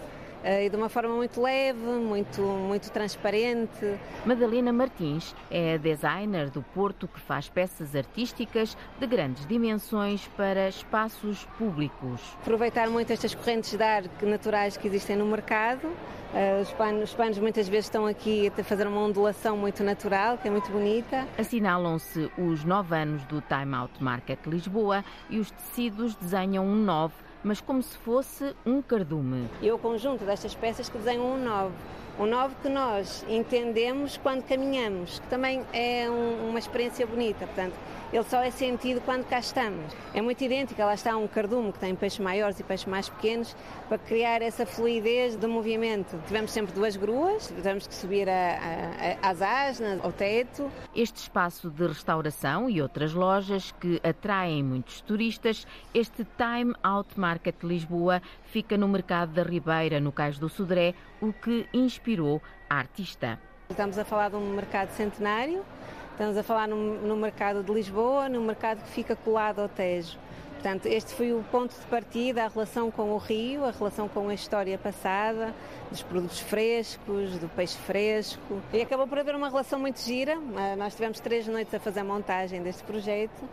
e 0.46 0.70
de 0.70 0.76
uma 0.76 0.90
forma 0.90 1.16
muito 1.16 1.42
leve, 1.42 1.80
muito, 1.80 2.42
muito 2.42 2.92
transparente. 2.92 3.98
Madalena 4.26 4.72
Martins 4.72 5.36
é 5.50 5.74
a 5.74 5.78
designer 5.78 6.52
do 6.52 6.62
Porto 6.62 7.08
que 7.08 7.20
faz 7.20 7.50
peças 7.50 7.96
artísticas 7.96 8.78
de 9.00 9.08
grandes 9.08 9.46
dimensões 9.48 10.28
para 10.38 10.70
espaços 10.70 11.46
públicos. 11.58 12.22
Aproveitar 12.42 12.90
muito 12.90 13.12
estas 13.12 13.34
correntes 13.34 13.74
de 13.76 13.84
ar 13.84 14.04
naturais 14.22 14.78
que 14.78 14.88
existem 14.88 15.16
no 15.16 15.26
mercado. 15.26 15.88
Uh, 15.88 16.62
os, 16.62 16.72
panos, 16.74 17.04
os 17.04 17.14
panos 17.16 17.40
muitas 17.40 17.68
vezes 17.68 17.86
estão 17.86 18.06
aqui 18.06 18.52
a 18.60 18.64
fazer 18.64 18.86
uma 18.88 19.00
ondulação 19.00 19.56
muito 19.56 19.84
natural, 19.84 20.38
que 20.38 20.48
é 20.48 20.52
muito 20.52 20.70
bonita. 20.70 21.26
Assinalam-se 21.38 22.30
os 22.38 22.64
nove 22.66 22.96
anos 22.96 23.24
do 23.26 23.42
Time 23.42 23.74
Out 23.74 24.04
Market 24.04 24.40
Lisboa 24.46 25.04
e 25.30 25.40
os 25.40 25.50
tecidos 25.50 26.14
desenham 26.16 26.66
um 26.66 26.76
nove 26.76 27.25
mas 27.46 27.62
como 27.62 27.82
se 27.84 27.96
fosse 28.00 28.56
um 28.66 28.82
cardume. 28.82 29.48
E 29.62 29.72
o 29.72 29.78
conjunto 29.78 30.26
destas 30.26 30.56
peças 30.56 30.90
que 30.90 30.98
desenham 30.98 31.34
um 31.34 31.44
nove. 31.44 31.76
Um 32.18 32.26
nove 32.26 32.56
que 32.62 32.70
nós 32.70 33.26
entendemos 33.28 34.16
quando 34.18 34.44
caminhamos, 34.44 35.20
que 35.20 35.28
também 35.28 35.62
é 35.74 36.10
um, 36.10 36.50
uma 36.50 36.60
experiência 36.60 37.06
bonita. 37.06 37.46
Portanto, 37.46 37.76
ele 38.14 38.24
só 38.24 38.42
é 38.42 38.50
sentido 38.50 39.02
quando 39.02 39.26
cá 39.26 39.40
estamos. 39.40 39.94
É 40.14 40.22
muito 40.22 40.42
idêntico, 40.42 40.80
lá 40.80 40.94
está 40.94 41.18
um 41.18 41.28
cardume 41.28 41.74
que 41.74 41.80
tem 41.80 41.94
peixes 41.94 42.20
maiores 42.20 42.58
e 42.58 42.64
peixes 42.64 42.86
mais 42.86 43.10
pequenos 43.10 43.54
para 43.90 43.98
criar 43.98 44.42
essa 44.42 44.66
fluidez 44.66 45.36
do 45.36 45.50
movimento. 45.50 46.18
Tivemos 46.26 46.52
sempre 46.52 46.74
duas 46.74 46.96
gruas, 46.96 47.48
tivemos 47.48 47.86
que 47.86 47.94
subir 47.94 48.30
a, 48.30 49.18
a, 49.22 49.30
às 49.30 49.42
asnas, 49.42 50.00
ao 50.02 50.14
teto. 50.14 50.72
Este 50.96 51.18
espaço 51.18 51.70
de 51.70 51.86
restauração 51.86 52.70
e 52.70 52.82
outras 52.82 53.14
lojas 53.14 53.74
que 53.74 54.00
atraem 54.02 54.64
muitos 54.64 55.02
turistas, 55.02 55.68
este 55.94 56.26
Time 56.38 56.74
Out 56.82 57.20
Market 57.20 57.62
Lisboa 57.64 58.22
fica 58.46 58.78
no 58.78 58.88
Mercado 58.88 59.34
da 59.34 59.44
Ribeira, 59.44 60.00
no 60.00 60.14
Cais 60.14 60.40
do 60.40 60.48
Sodré, 60.48 60.94
o 61.20 61.34
que 61.34 61.68
inspirou 62.06 62.40
a 62.70 62.78
artista. 62.78 63.40
Estamos 63.68 63.98
a 63.98 64.06
falar 64.06 64.30
de 64.30 64.36
um 64.36 64.54
mercado 64.54 64.92
centenário, 64.92 65.66
Estamos 66.12 66.38
a 66.38 66.44
falar 66.44 66.66
no, 66.66 67.02
no 67.02 67.18
mercado 67.18 67.62
de 67.62 67.74
Lisboa, 67.74 68.30
no 68.30 68.40
mercado 68.40 68.82
que 68.82 68.90
fica 68.90 69.18
colado 69.18 69.60
ao 69.60 69.68
Tejo. 69.68 70.18
Portanto, 70.54 70.86
este 70.86 71.14
foi 71.14 71.34
o 71.34 71.44
ponto 71.52 71.78
de 71.78 71.86
partida, 71.88 72.46
a 72.46 72.48
relação 72.48 72.90
com 72.90 73.12
o 73.12 73.18
rio, 73.18 73.66
a 73.66 73.72
relação 73.72 74.08
com 74.08 74.30
a 74.30 74.34
história 74.34 74.78
passada, 74.78 75.54
dos 75.92 76.02
produtos 76.04 76.40
frescos, 76.40 77.38
do 77.38 77.50
peixe 77.50 77.78
fresco. 77.80 78.62
E 78.72 78.82
acabou 78.82 79.06
por 79.08 79.20
haver 79.20 79.36
uma 79.36 79.50
relação 79.50 79.78
muito 79.78 80.00
gira. 80.00 80.38
Ah, 80.56 80.78
nós 80.78 80.96
tivemos 80.96 81.20
três 81.20 81.48
noites 81.48 81.74
a 81.74 81.80
fazer 81.82 82.00
a 82.00 82.04
montagem 82.06 82.62
deste 82.62 82.84
projeto 82.84 83.44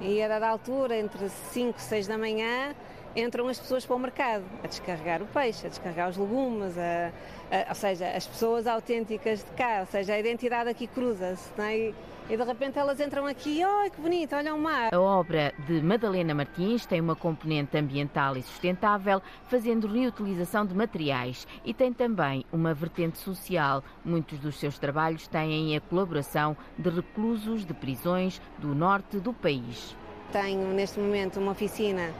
e 0.00 0.22
a 0.22 0.28
dada 0.28 0.48
altura, 0.48 0.96
entre 0.96 1.28
5 1.28 1.76
e 1.76 1.82
6 1.82 2.06
da 2.06 2.16
manhã, 2.16 2.72
entram 3.14 3.48
as 3.48 3.58
pessoas 3.58 3.84
para 3.84 3.96
o 3.96 3.98
mercado, 3.98 4.44
a 4.62 4.66
descarregar 4.66 5.22
o 5.22 5.26
peixe, 5.26 5.66
a 5.66 5.68
descarregar 5.68 6.08
os 6.08 6.16
legumes, 6.16 6.76
a, 6.78 7.12
a, 7.50 7.68
ou 7.68 7.74
seja, 7.74 8.08
as 8.08 8.26
pessoas 8.26 8.66
autênticas 8.66 9.44
de 9.44 9.50
cá, 9.52 9.78
ou 9.80 9.86
seja, 9.86 10.14
a 10.14 10.18
identidade 10.18 10.70
aqui 10.70 10.86
cruza-se. 10.86 11.50
É? 11.60 11.92
E, 12.30 12.36
de 12.36 12.44
repente 12.44 12.78
elas 12.78 13.00
entram 13.00 13.26
aqui, 13.26 13.60
oh, 13.64 13.90
que 13.90 14.00
bonito, 14.00 14.34
olha 14.34 14.54
o 14.54 14.58
mar. 14.58 14.94
A 14.94 15.00
obra 15.00 15.52
de 15.66 15.82
Madalena 15.82 16.34
Martins 16.34 16.86
tem 16.86 17.00
uma 17.00 17.16
componente 17.16 17.76
ambiental 17.76 18.36
e 18.36 18.42
sustentável, 18.42 19.20
fazendo 19.48 19.86
reutilização 19.86 20.64
de 20.64 20.74
materiais 20.74 21.46
e 21.64 21.74
tem 21.74 21.92
também 21.92 22.44
uma 22.52 22.72
vertente 22.72 23.18
social. 23.18 23.82
Muitos 24.04 24.38
dos 24.38 24.56
seus 24.58 24.78
trabalhos 24.78 25.26
têm 25.26 25.76
a 25.76 25.80
colaboração 25.80 26.56
de 26.78 26.88
reclusos 26.88 27.66
de 27.66 27.74
prisões 27.74 28.40
do 28.58 28.74
norte 28.74 29.18
do 29.18 29.32
país. 29.32 29.96
Tenho 30.32 30.68
neste 30.68 30.98
momento 30.98 31.38
uma 31.38 31.52
oficina 31.52 32.10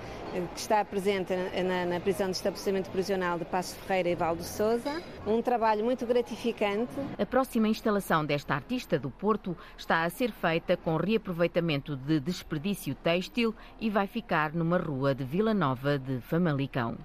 que 0.55 0.61
está 0.61 0.85
presente 0.85 1.33
na, 1.65 1.87
na, 1.87 2.01
prisão 2.01 2.31
de 2.31 2.37
estabelecimento 2.37 2.91
prisional 2.91 3.39
de 3.39 3.45
Passo 3.47 3.75
Ferreira 3.77 4.11
e 4.11 4.15
Valdo 4.15 4.43
Souza. 4.43 5.03
Um 5.27 5.41
trabalho 5.41 5.83
muito 5.83 6.05
gratificante. 6.05 6.93
A 7.19 7.25
próxima 7.25 7.69
instalação 7.69 8.23
desta 8.25 8.55
artista 8.55 8.99
do 8.99 9.11
Porto 9.11 9.57
está 9.79 10.05
a 10.05 10.11
ser 10.11 10.31
feita 10.31 10.77
com 10.77 10.97
reaproveitamento 10.97 11.97
de 11.97 12.21
desperdício 12.21 12.95
têxtil 12.95 13.55
e 13.81 13.89
vai 13.89 14.07
ficar 14.07 14.53
numa 14.53 14.77
rua 14.77 15.15
de 15.15 15.25
Vila 15.25 15.55
Nova 15.55 15.99
de 15.99 16.21
Famalicão. 16.21 16.99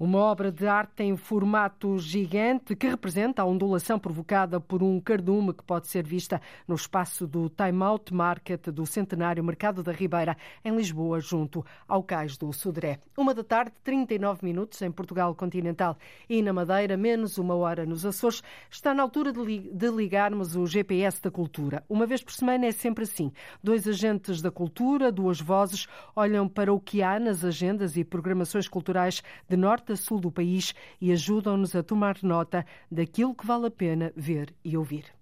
Uma 0.00 0.20
obra 0.20 0.52
de 0.52 0.64
arte 0.64 1.02
em 1.02 1.16
formato 1.16 1.98
gigante 1.98 2.76
que 2.76 2.86
representa 2.86 3.42
a 3.42 3.44
ondulação 3.44 3.98
provocada 3.98 4.60
por 4.60 4.80
um 4.80 5.00
cardume 5.00 5.52
que 5.52 5.64
pode 5.64 5.88
ser 5.88 6.06
vista 6.06 6.40
no 6.68 6.76
espaço 6.76 7.26
do 7.26 7.50
Time 7.50 7.82
Out 7.82 8.14
Market 8.14 8.68
do 8.68 8.86
Centenário 8.86 9.42
Mercado 9.42 9.82
da 9.82 9.90
Ribeira, 9.90 10.36
em 10.64 10.76
Lisboa, 10.76 11.18
junto 11.18 11.66
ao 11.88 12.00
Cais 12.04 12.36
do 12.36 12.52
Sodré. 12.52 13.00
Uma 13.16 13.34
da 13.34 13.42
tarde, 13.42 13.72
39 13.82 14.44
minutos 14.44 14.80
em 14.82 14.92
Portugal 14.92 15.34
continental 15.34 15.98
e 16.28 16.42
na 16.42 16.52
Madeira, 16.52 16.96
menos 16.96 17.36
uma 17.36 17.56
hora 17.56 17.84
nos 17.84 18.06
Açores. 18.06 18.40
Está 18.70 18.94
na 18.94 19.02
altura 19.02 19.32
de 19.32 19.90
ligarmos 19.90 20.54
o 20.54 20.64
GPS 20.64 21.20
da 21.20 21.30
cultura. 21.32 21.82
Uma 21.88 22.06
vez 22.06 22.22
por 22.22 22.34
semana 22.34 22.66
é 22.66 22.70
sempre 22.70 23.02
assim. 23.02 23.32
Dois 23.60 23.88
agentes 23.88 24.40
da 24.40 24.50
cultura, 24.52 25.10
duas 25.10 25.40
vozes, 25.40 25.88
olham 26.14 26.48
para 26.48 26.72
o 26.72 26.78
que 26.78 27.02
há 27.02 27.18
nas 27.18 27.44
agendas 27.44 27.96
e 27.96 28.04
programações 28.04 28.68
culturais 28.68 29.24
de 29.48 29.56
norte 29.56 29.87
a 29.92 29.96
sul 29.96 30.20
do 30.20 30.30
país 30.30 30.74
e 31.00 31.12
ajudam-nos 31.12 31.74
a 31.74 31.82
tomar 31.82 32.18
nota 32.22 32.64
daquilo 32.90 33.34
que 33.34 33.46
vale 33.46 33.66
a 33.66 33.70
pena 33.70 34.12
ver 34.16 34.54
e 34.64 34.76
ouvir. 34.76 35.17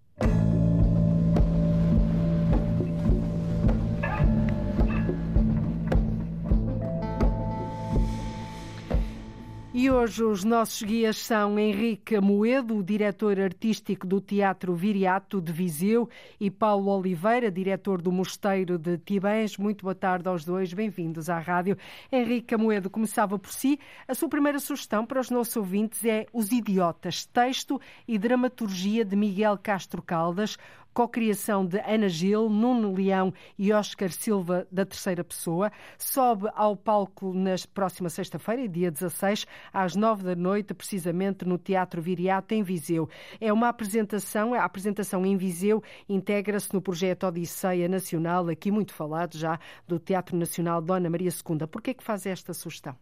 E 9.78 9.90
hoje 9.90 10.24
os 10.24 10.42
nossos 10.42 10.82
guias 10.82 11.18
são 11.18 11.58
Henrique 11.58 12.18
Moedo, 12.18 12.82
diretor 12.82 13.38
artístico 13.38 14.06
do 14.06 14.22
Teatro 14.22 14.74
Viriato 14.74 15.38
de 15.38 15.52
Viseu, 15.52 16.08
e 16.40 16.50
Paulo 16.50 16.90
Oliveira, 16.90 17.50
diretor 17.50 18.00
do 18.00 18.10
Mosteiro 18.10 18.78
de 18.78 18.96
Tibães. 18.96 19.58
Muito 19.58 19.82
boa 19.82 19.94
tarde 19.94 20.30
aos 20.30 20.46
dois, 20.46 20.72
bem-vindos 20.72 21.28
à 21.28 21.38
rádio. 21.38 21.76
Henrique 22.10 22.56
Moedo 22.56 22.88
começava 22.88 23.38
por 23.38 23.52
si. 23.52 23.78
A 24.08 24.14
sua 24.14 24.30
primeira 24.30 24.58
sugestão 24.58 25.04
para 25.04 25.20
os 25.20 25.28
nossos 25.28 25.54
ouvintes 25.58 26.02
é 26.06 26.24
Os 26.32 26.52
Idiotas, 26.52 27.26
texto 27.26 27.78
e 28.08 28.16
dramaturgia 28.16 29.04
de 29.04 29.14
Miguel 29.14 29.58
Castro 29.62 30.00
Caldas, 30.00 30.56
co-criação 30.96 31.66
de 31.66 31.78
Ana 31.80 32.08
Gil, 32.08 32.48
Nuno 32.48 32.94
Leão 32.94 33.30
e 33.58 33.70
Oscar 33.70 34.08
Silva, 34.10 34.66
da 34.72 34.86
terceira 34.86 35.22
pessoa. 35.22 35.70
Sobe 35.98 36.48
ao 36.54 36.74
palco 36.74 37.34
na 37.34 37.54
próxima 37.74 38.08
sexta-feira, 38.08 38.66
dia 38.66 38.90
16, 38.90 39.46
às 39.70 39.94
nove 39.94 40.24
da 40.24 40.34
noite, 40.34 40.72
precisamente 40.72 41.44
no 41.44 41.58
Teatro 41.58 42.00
Viriato, 42.00 42.54
em 42.54 42.62
Viseu. 42.62 43.10
É 43.38 43.52
uma 43.52 43.68
apresentação, 43.68 44.54
a 44.54 44.64
apresentação 44.64 45.26
em 45.26 45.36
Viseu 45.36 45.82
integra-se 46.08 46.72
no 46.72 46.80
projeto 46.80 47.26
Odisseia 47.26 47.88
Nacional, 47.88 48.48
aqui 48.48 48.70
muito 48.70 48.94
falado 48.94 49.36
já, 49.36 49.58
do 49.86 49.98
Teatro 49.98 50.34
Nacional 50.34 50.80
Dona 50.80 51.10
Maria 51.10 51.28
II. 51.28 51.66
Por 51.66 51.82
que 51.82 51.90
é 51.90 51.94
que 51.94 52.02
faz 52.02 52.24
esta 52.24 52.54
sugestão? 52.54 52.96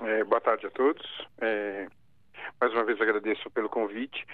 É, 0.00 0.22
boa 0.22 0.40
tarde 0.40 0.64
a 0.64 0.70
todos. 0.70 1.04
É, 1.40 1.88
mais 2.60 2.72
uma 2.72 2.84
vez 2.84 3.00
agradeço 3.00 3.50
pelo 3.50 3.68
convite 3.68 4.24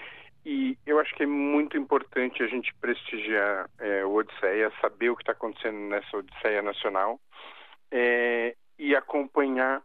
e 0.49 0.77
eu 0.85 0.97
acho 0.97 1.13
que 1.13 1.23
é 1.23 1.27
muito 1.27 1.75
importante 1.75 2.41
a 2.41 2.47
gente 2.47 2.73
prestigiar 2.75 3.69
é, 3.79 4.05
o 4.05 4.13
Odisseia, 4.13 4.71
saber 4.79 5.09
o 5.09 5.15
que 5.17 5.21
está 5.21 5.33
acontecendo 5.33 5.77
nessa 5.77 6.15
Odisseia 6.15 6.61
Nacional 6.61 7.19
é, 7.91 8.55
e 8.79 8.95
acompanhar 8.95 9.83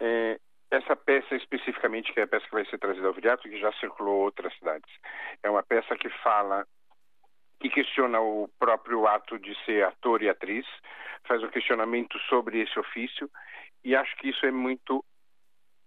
é, 0.00 0.40
essa 0.70 0.96
peça 0.96 1.36
especificamente, 1.36 2.14
que 2.14 2.20
é 2.20 2.22
a 2.22 2.26
peça 2.26 2.46
que 2.46 2.54
vai 2.54 2.64
ser 2.64 2.78
trazida 2.78 3.08
ao 3.08 3.12
Viriato, 3.12 3.46
que 3.46 3.60
já 3.60 3.70
circulou 3.74 4.22
outras 4.22 4.56
cidades. 4.56 4.90
É 5.42 5.50
uma 5.50 5.62
peça 5.62 5.94
que 5.98 6.08
fala, 6.22 6.66
que 7.60 7.68
questiona 7.68 8.22
o 8.22 8.48
próprio 8.58 9.06
ato 9.06 9.38
de 9.38 9.54
ser 9.66 9.84
ator 9.84 10.22
e 10.22 10.30
atriz, 10.30 10.64
faz 11.24 11.42
um 11.42 11.48
questionamento 11.48 12.18
sobre 12.20 12.62
esse 12.62 12.78
ofício, 12.78 13.30
e 13.84 13.94
acho 13.94 14.16
que 14.16 14.30
isso 14.30 14.46
é 14.46 14.50
muito 14.50 15.04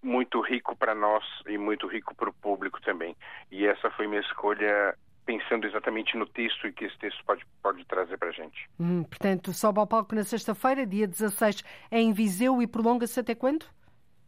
muito 0.03 0.41
rico 0.41 0.75
para 0.75 0.93
nós 0.93 1.23
e 1.47 1.57
muito 1.57 1.87
rico 1.87 2.13
para 2.13 2.29
o 2.29 2.33
público 2.33 2.81
também. 2.81 3.15
E 3.51 3.65
essa 3.65 3.89
foi 3.91 4.07
minha 4.07 4.21
escolha 4.21 4.95
pensando 5.25 5.65
exatamente 5.65 6.17
no 6.17 6.25
texto 6.25 6.67
e 6.67 6.73
que 6.73 6.85
esse 6.85 6.97
texto 6.97 7.23
pode, 7.25 7.45
pode 7.61 7.85
trazer 7.85 8.17
para 8.17 8.29
a 8.29 8.31
gente. 8.31 8.69
Hum, 8.79 9.03
portanto, 9.03 9.53
sobe 9.53 9.79
ao 9.79 9.87
palco 9.87 10.13
na 10.13 10.23
sexta-feira, 10.23 10.85
dia 10.85 11.07
16, 11.07 11.63
em 11.91 12.11
Viseu 12.11 12.61
e 12.61 12.67
prolonga-se 12.67 13.19
até 13.19 13.33
quando? 13.33 13.65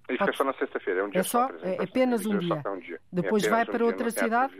Isso 0.10 0.24
é 0.24 0.34
só 0.34 0.44
na 0.44 0.54
sexta-feira, 0.54 1.02
é 1.02 1.04
um 1.04 1.10
dia 1.10 1.22
é 1.22 1.24
só, 1.24 1.50
só 1.50 1.66
é 1.66 1.84
apenas 1.84 2.26
um 2.26 2.38
dia. 2.38 2.62
Um 2.68 2.80
dia. 2.80 3.02
Depois 3.12 3.44
é 3.44 3.50
vai 3.50 3.66
para 3.66 3.84
um 3.84 3.88
outra 3.88 4.12
cidade? 4.12 4.56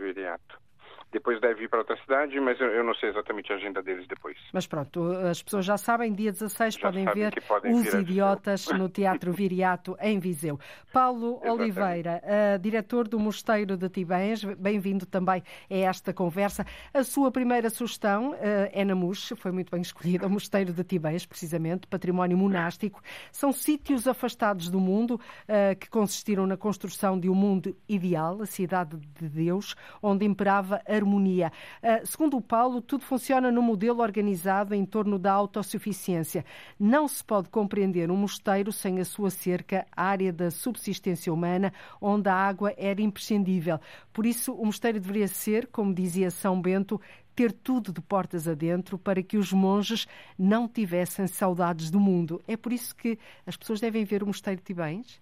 Depois 1.12 1.40
deve 1.40 1.64
ir 1.64 1.68
para 1.68 1.78
outra 1.78 1.96
cidade, 1.98 2.38
mas 2.40 2.60
eu, 2.60 2.66
eu, 2.66 2.84
não 2.84 2.94
sei 2.94 3.10
exatamente 3.10 3.52
a 3.52 3.56
agenda 3.56 3.82
deles 3.82 4.06
depois. 4.06 4.36
Mas 4.52 4.66
pronto, 4.66 5.12
as 5.12 5.42
pessoas 5.42 5.64
já 5.64 5.78
sabem, 5.78 6.12
dia 6.12 6.32
16 6.32 6.74
já 6.74 6.80
podem 6.80 7.04
ver 7.06 7.40
podem 7.42 7.72
Os 7.72 7.94
Idiotas 7.94 8.66
no 8.76 8.88
Teatro 8.88 9.32
Viriato, 9.32 9.96
em 10.00 10.18
Viseu. 10.18 10.58
Paulo 10.92 11.40
exatamente. 11.42 11.62
Oliveira, 11.62 12.22
uh, 12.24 12.58
diretor 12.58 13.08
do 13.08 13.18
Mosteiro 13.18 13.76
de 13.76 13.88
Tibães, 13.88 14.42
bem-vindo 14.44 15.06
também 15.06 15.42
a 15.70 15.74
esta 15.74 16.12
conversa. 16.12 16.66
A 16.92 17.04
sua 17.04 17.30
primeira 17.30 17.70
sugestão 17.70 18.32
uh, 18.32 18.36
é 18.72 18.84
na 18.84 18.94
MUS, 18.94 19.32
foi 19.36 19.52
muito 19.52 19.70
bem 19.70 19.82
escolhida, 19.82 20.26
o 20.26 20.30
Mosteiro 20.30 20.72
de 20.72 20.82
Tibães, 20.82 21.24
precisamente, 21.24 21.86
património 21.86 22.36
monástico. 22.36 23.00
São 23.30 23.52
sítios 23.52 24.08
afastados 24.08 24.68
do 24.68 24.80
mundo 24.80 25.12
uh, 25.12 25.76
que 25.78 25.88
consistiram 25.88 26.46
na 26.46 26.56
construção 26.56 27.18
de 27.18 27.28
um 27.28 27.34
mundo 27.34 27.76
ideal, 27.88 28.42
a 28.42 28.46
cidade 28.46 28.96
de 28.96 29.28
Deus, 29.28 29.74
onde 30.02 30.24
imperava 30.24 30.82
a 30.86 30.95
harmonia. 30.96 31.52
Uh, 31.82 32.06
segundo 32.06 32.36
o 32.36 32.42
Paulo, 32.42 32.80
tudo 32.80 33.04
funciona 33.04 33.50
no 33.50 33.62
modelo 33.62 34.00
organizado 34.00 34.74
em 34.74 34.84
torno 34.84 35.18
da 35.18 35.32
autossuficiência. 35.32 36.44
Não 36.78 37.06
se 37.06 37.22
pode 37.22 37.48
compreender 37.48 38.10
um 38.10 38.16
mosteiro 38.16 38.72
sem 38.72 38.98
a 38.98 39.04
sua 39.04 39.30
cerca, 39.30 39.86
a 39.94 40.04
área 40.04 40.32
da 40.32 40.50
subsistência 40.50 41.32
humana, 41.32 41.72
onde 42.00 42.28
a 42.28 42.34
água 42.34 42.74
era 42.76 43.00
imprescindível. 43.00 43.78
Por 44.12 44.26
isso, 44.26 44.52
o 44.52 44.64
mosteiro 44.64 44.98
deveria 44.98 45.28
ser, 45.28 45.66
como 45.68 45.94
dizia 45.94 46.30
São 46.30 46.60
Bento, 46.60 47.00
ter 47.36 47.52
tudo 47.52 47.92
de 47.92 48.00
portas 48.00 48.48
adentro 48.48 48.98
para 48.98 49.22
que 49.22 49.36
os 49.36 49.52
monges 49.52 50.08
não 50.38 50.66
tivessem 50.66 51.26
saudades 51.26 51.90
do 51.90 52.00
mundo. 52.00 52.42
É 52.48 52.56
por 52.56 52.72
isso 52.72 52.96
que 52.96 53.18
as 53.46 53.56
pessoas 53.56 53.78
devem 53.78 54.04
ver 54.04 54.22
o 54.22 54.26
Mosteiro 54.26 54.58
de 54.58 54.64
Tibães? 54.64 55.20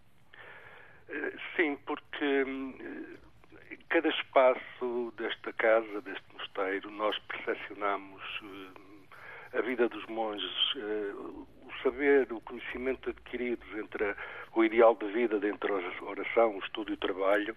Eh, 1.09 1.33
sim, 1.57 1.77
porque 1.85 2.45
hum, 2.45 2.73
cada 3.94 4.09
espaço 4.09 5.14
desta 5.16 5.52
casa, 5.52 6.00
deste 6.00 6.24
mosteiro, 6.33 6.90
nós 6.90 7.16
percepcionamos 7.28 8.20
uh, 8.42 9.57
a 9.57 9.61
vida 9.61 9.88
dos 9.88 10.04
monges, 10.07 10.74
uh, 10.74 11.46
o 11.62 11.72
saber, 11.80 12.33
o 12.33 12.40
conhecimento 12.40 13.09
adquiridos 13.11 13.64
entre 13.76 14.16
o 14.52 14.64
ideal 14.64 14.96
de 14.96 15.07
vida 15.12 15.37
entre 15.46 15.70
a 15.70 16.04
oração, 16.04 16.57
o 16.57 16.59
estudo 16.59 16.90
e 16.90 16.94
o 16.94 16.96
trabalho, 16.96 17.57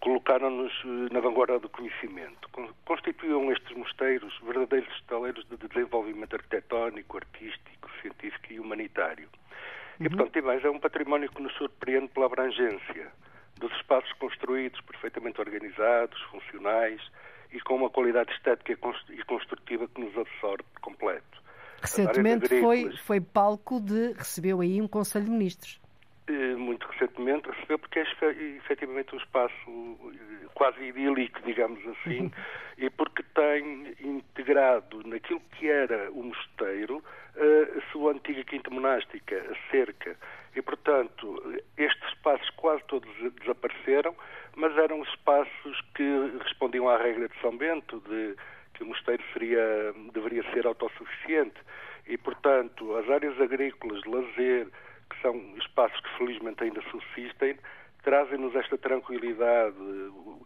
colocaram-nos 0.00 0.70
uh, 0.84 1.14
na 1.14 1.20
vanguarda 1.20 1.58
do 1.58 1.70
conhecimento. 1.70 2.50
Constituíam 2.84 3.50
estes 3.50 3.74
mosteiros 3.74 4.38
verdadeiros 4.42 4.94
estaleiros 4.96 5.48
de 5.48 5.56
desenvolvimento 5.66 6.36
arquitetónico, 6.36 7.16
artístico, 7.16 7.90
científico 8.02 8.52
e 8.52 8.60
humanitário. 8.60 9.30
Uhum. 9.98 10.04
E, 10.04 10.08
portanto, 10.10 10.32
Tibães 10.32 10.62
é 10.62 10.68
um 10.68 10.78
património 10.78 11.30
que 11.30 11.42
nos 11.42 11.54
surpreende 11.54 12.08
pela 12.08 12.26
abrangência 12.26 13.10
dos 13.58 13.72
espaços 13.76 14.12
construídos, 14.14 14.80
perfeitamente 14.82 15.40
organizados, 15.40 16.20
funcionais 16.30 17.00
e 17.52 17.60
com 17.60 17.76
uma 17.76 17.90
qualidade 17.90 18.32
estética 18.32 18.72
e 19.10 19.24
construtiva 19.24 19.88
que 19.88 20.00
nos 20.00 20.16
absorve 20.16 20.62
por 20.74 20.80
completo. 20.80 21.40
Recentemente 21.82 22.60
foi, 22.60 22.96
foi 22.98 23.20
palco 23.20 23.80
de. 23.80 24.12
recebeu 24.12 24.60
aí 24.60 24.80
um 24.80 24.88
Conselho 24.88 25.24
de 25.24 25.30
Ministros. 25.30 25.80
eh, 26.28 26.54
muito 26.54 26.86
recentemente 26.86 27.48
recebeu, 27.50 27.78
porque 27.78 28.00
é 28.00 28.02
efetivamente 28.56 29.14
um 29.14 29.18
espaço 29.18 29.54
eh, 29.66 30.46
quase 30.54 30.82
idílico, 30.84 31.40
digamos 31.44 31.80
assim, 31.86 32.30
e 32.76 32.90
porque 32.90 33.19
tem 33.34 33.94
integrado 34.00 35.06
naquilo 35.06 35.40
que 35.52 35.68
era 35.68 36.10
o 36.10 36.22
mosteiro 36.22 37.02
eh, 37.36 37.78
a 37.78 37.92
sua 37.92 38.12
antiga 38.12 38.42
quinta 38.44 38.70
monástica, 38.70 39.36
a 39.36 39.70
cerca. 39.70 40.16
E, 40.54 40.60
portanto, 40.60 41.42
estes 41.76 42.08
espaços 42.08 42.50
quase 42.50 42.82
todos 42.84 43.08
desapareceram, 43.40 44.14
mas 44.56 44.76
eram 44.76 45.02
espaços 45.02 45.80
que 45.94 46.38
respondiam 46.42 46.88
à 46.88 46.96
regra 46.96 47.28
de 47.28 47.40
São 47.40 47.56
Bento, 47.56 48.02
de 48.08 48.34
que 48.74 48.82
o 48.82 48.86
mosteiro 48.86 49.22
seria, 49.32 49.94
deveria 50.12 50.42
ser 50.52 50.66
autossuficiente. 50.66 51.60
E, 52.06 52.18
portanto, 52.18 52.96
as 52.96 53.08
áreas 53.08 53.40
agrícolas, 53.40 54.02
de 54.02 54.08
lazer, 54.08 54.66
que 55.10 55.20
são 55.22 55.36
espaços 55.58 56.00
que 56.00 56.18
felizmente 56.18 56.64
ainda 56.64 56.82
subsistem, 56.90 57.56
trazem-nos 58.02 58.54
esta 58.54 58.76
tranquilidade, 58.78 59.76
o, 59.78 60.44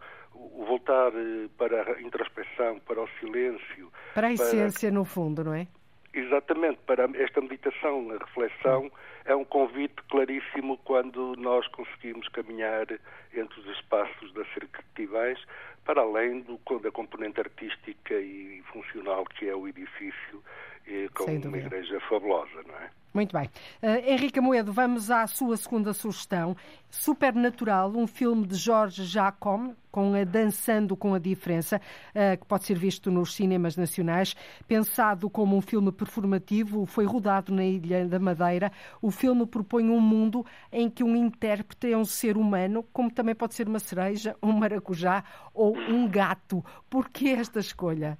voltar 0.67 1.13
eh, 1.15 1.49
para 1.57 1.95
a 1.95 2.01
introspeção, 2.01 2.81
para 2.81 3.01
o 3.01 3.09
silêncio. 3.21 3.93
Para 4.15 4.29
a 4.29 4.33
essência, 4.33 4.89
para... 4.89 4.99
no 4.99 5.05
fundo, 5.05 5.45
não 5.45 5.55
é? 5.55 5.67
Exatamente, 6.13 6.79
para 6.87 7.09
esta 7.15 7.41
meditação, 7.41 8.11
a 8.11 8.25
reflexão, 8.25 8.91
é 9.25 9.35
um 9.35 9.45
convite 9.45 10.01
claríssimo 10.09 10.79
quando 10.79 11.35
nós 11.37 11.67
conseguimos 11.69 12.29
caminhar 12.29 12.87
entre 13.35 13.61
os 13.61 13.67
espaços 13.77 14.33
das 14.33 14.47
cercativais, 14.55 15.43
para 15.85 16.01
além 16.01 16.41
do, 16.43 16.59
da 16.81 16.91
componente 16.93 17.41
artística 17.41 18.15
e 18.15 18.63
funcional 18.73 19.25
que 19.25 19.49
é 19.49 19.57
o 19.57 19.67
edifício, 19.67 20.43
eh, 20.87 21.09
com 21.15 21.25
uma 21.25 21.59
igreja 21.59 21.99
fabulosa, 22.09 22.63
não 22.67 22.75
é? 22.77 22.91
Muito 23.15 23.33
bem. 23.33 23.49
Uh, 23.81 24.11
Henrique 24.11 24.41
Moedo, 24.41 24.73
vamos 24.73 25.09
à 25.09 25.25
sua 25.29 25.57
segunda 25.57 25.93
sugestão. 25.93 26.57
Supernatural, 26.91 27.93
um 27.95 28.09
filme 28.09 28.45
de 28.45 28.57
Jorge 28.57 29.05
Jacome, 29.05 29.73
com 29.89 30.15
a 30.15 30.25
Dançando 30.25 30.97
com 30.97 31.15
a 31.15 31.21
Diferença, 31.21 31.81
uh, 32.11 32.37
que 32.37 32.45
pode 32.45 32.65
ser 32.65 32.75
visto 32.77 33.13
nos 33.13 33.33
cinemas 33.33 33.77
nacionais. 33.77 34.35
Pensado 34.67 35.31
como 35.31 35.57
um 35.57 35.61
filme 35.61 35.93
performativo, 35.93 36.85
foi 36.87 37.05
rodado 37.05 37.55
na 37.55 37.65
Ilha 37.65 38.05
da 38.05 38.19
Madeira. 38.19 38.73
O 39.01 39.13
filme 39.13 39.47
propõe 39.47 39.89
um 39.89 40.01
mundo 40.01 40.45
em 40.73 40.91
que 40.91 41.05
um 41.05 41.15
intérprete 41.15 41.93
é 41.93 41.97
um 41.97 42.05
ser 42.05 42.37
humano, 42.37 42.85
como 42.93 43.13
também 43.13 43.37
pode 43.37 43.55
ser 43.55 43.69
uma 43.69 43.79
cereja, 43.79 44.35
um 44.43 44.51
maracujá 44.51 45.23
ou 45.55 45.77
um 45.77 46.09
gato. 46.09 46.65
Por 46.91 47.09
que 47.09 47.31
esta 47.31 47.61
escolha? 47.61 48.19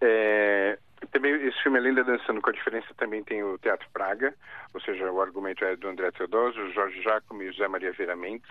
É, 0.00 0.78
também 1.08 1.32
esse 1.46 1.62
filme, 1.62 1.78
além 1.78 1.94
da 1.94 2.02
Dançando 2.02 2.40
com 2.40 2.50
a 2.50 2.52
Diferença, 2.52 2.94
também 2.96 3.24
tem 3.24 3.42
o 3.42 3.58
Teatro 3.58 3.88
Praga, 3.92 4.34
ou 4.74 4.80
seja, 4.80 5.10
o 5.10 5.20
argumento 5.20 5.64
é 5.64 5.76
do 5.76 5.88
André 5.88 6.10
Teodosio, 6.10 6.72
Jorge 6.72 7.02
Jacome 7.02 7.44
e 7.46 7.52
José 7.52 7.68
Maria 7.68 7.92
Vieira 7.92 8.16
Mendes. 8.16 8.50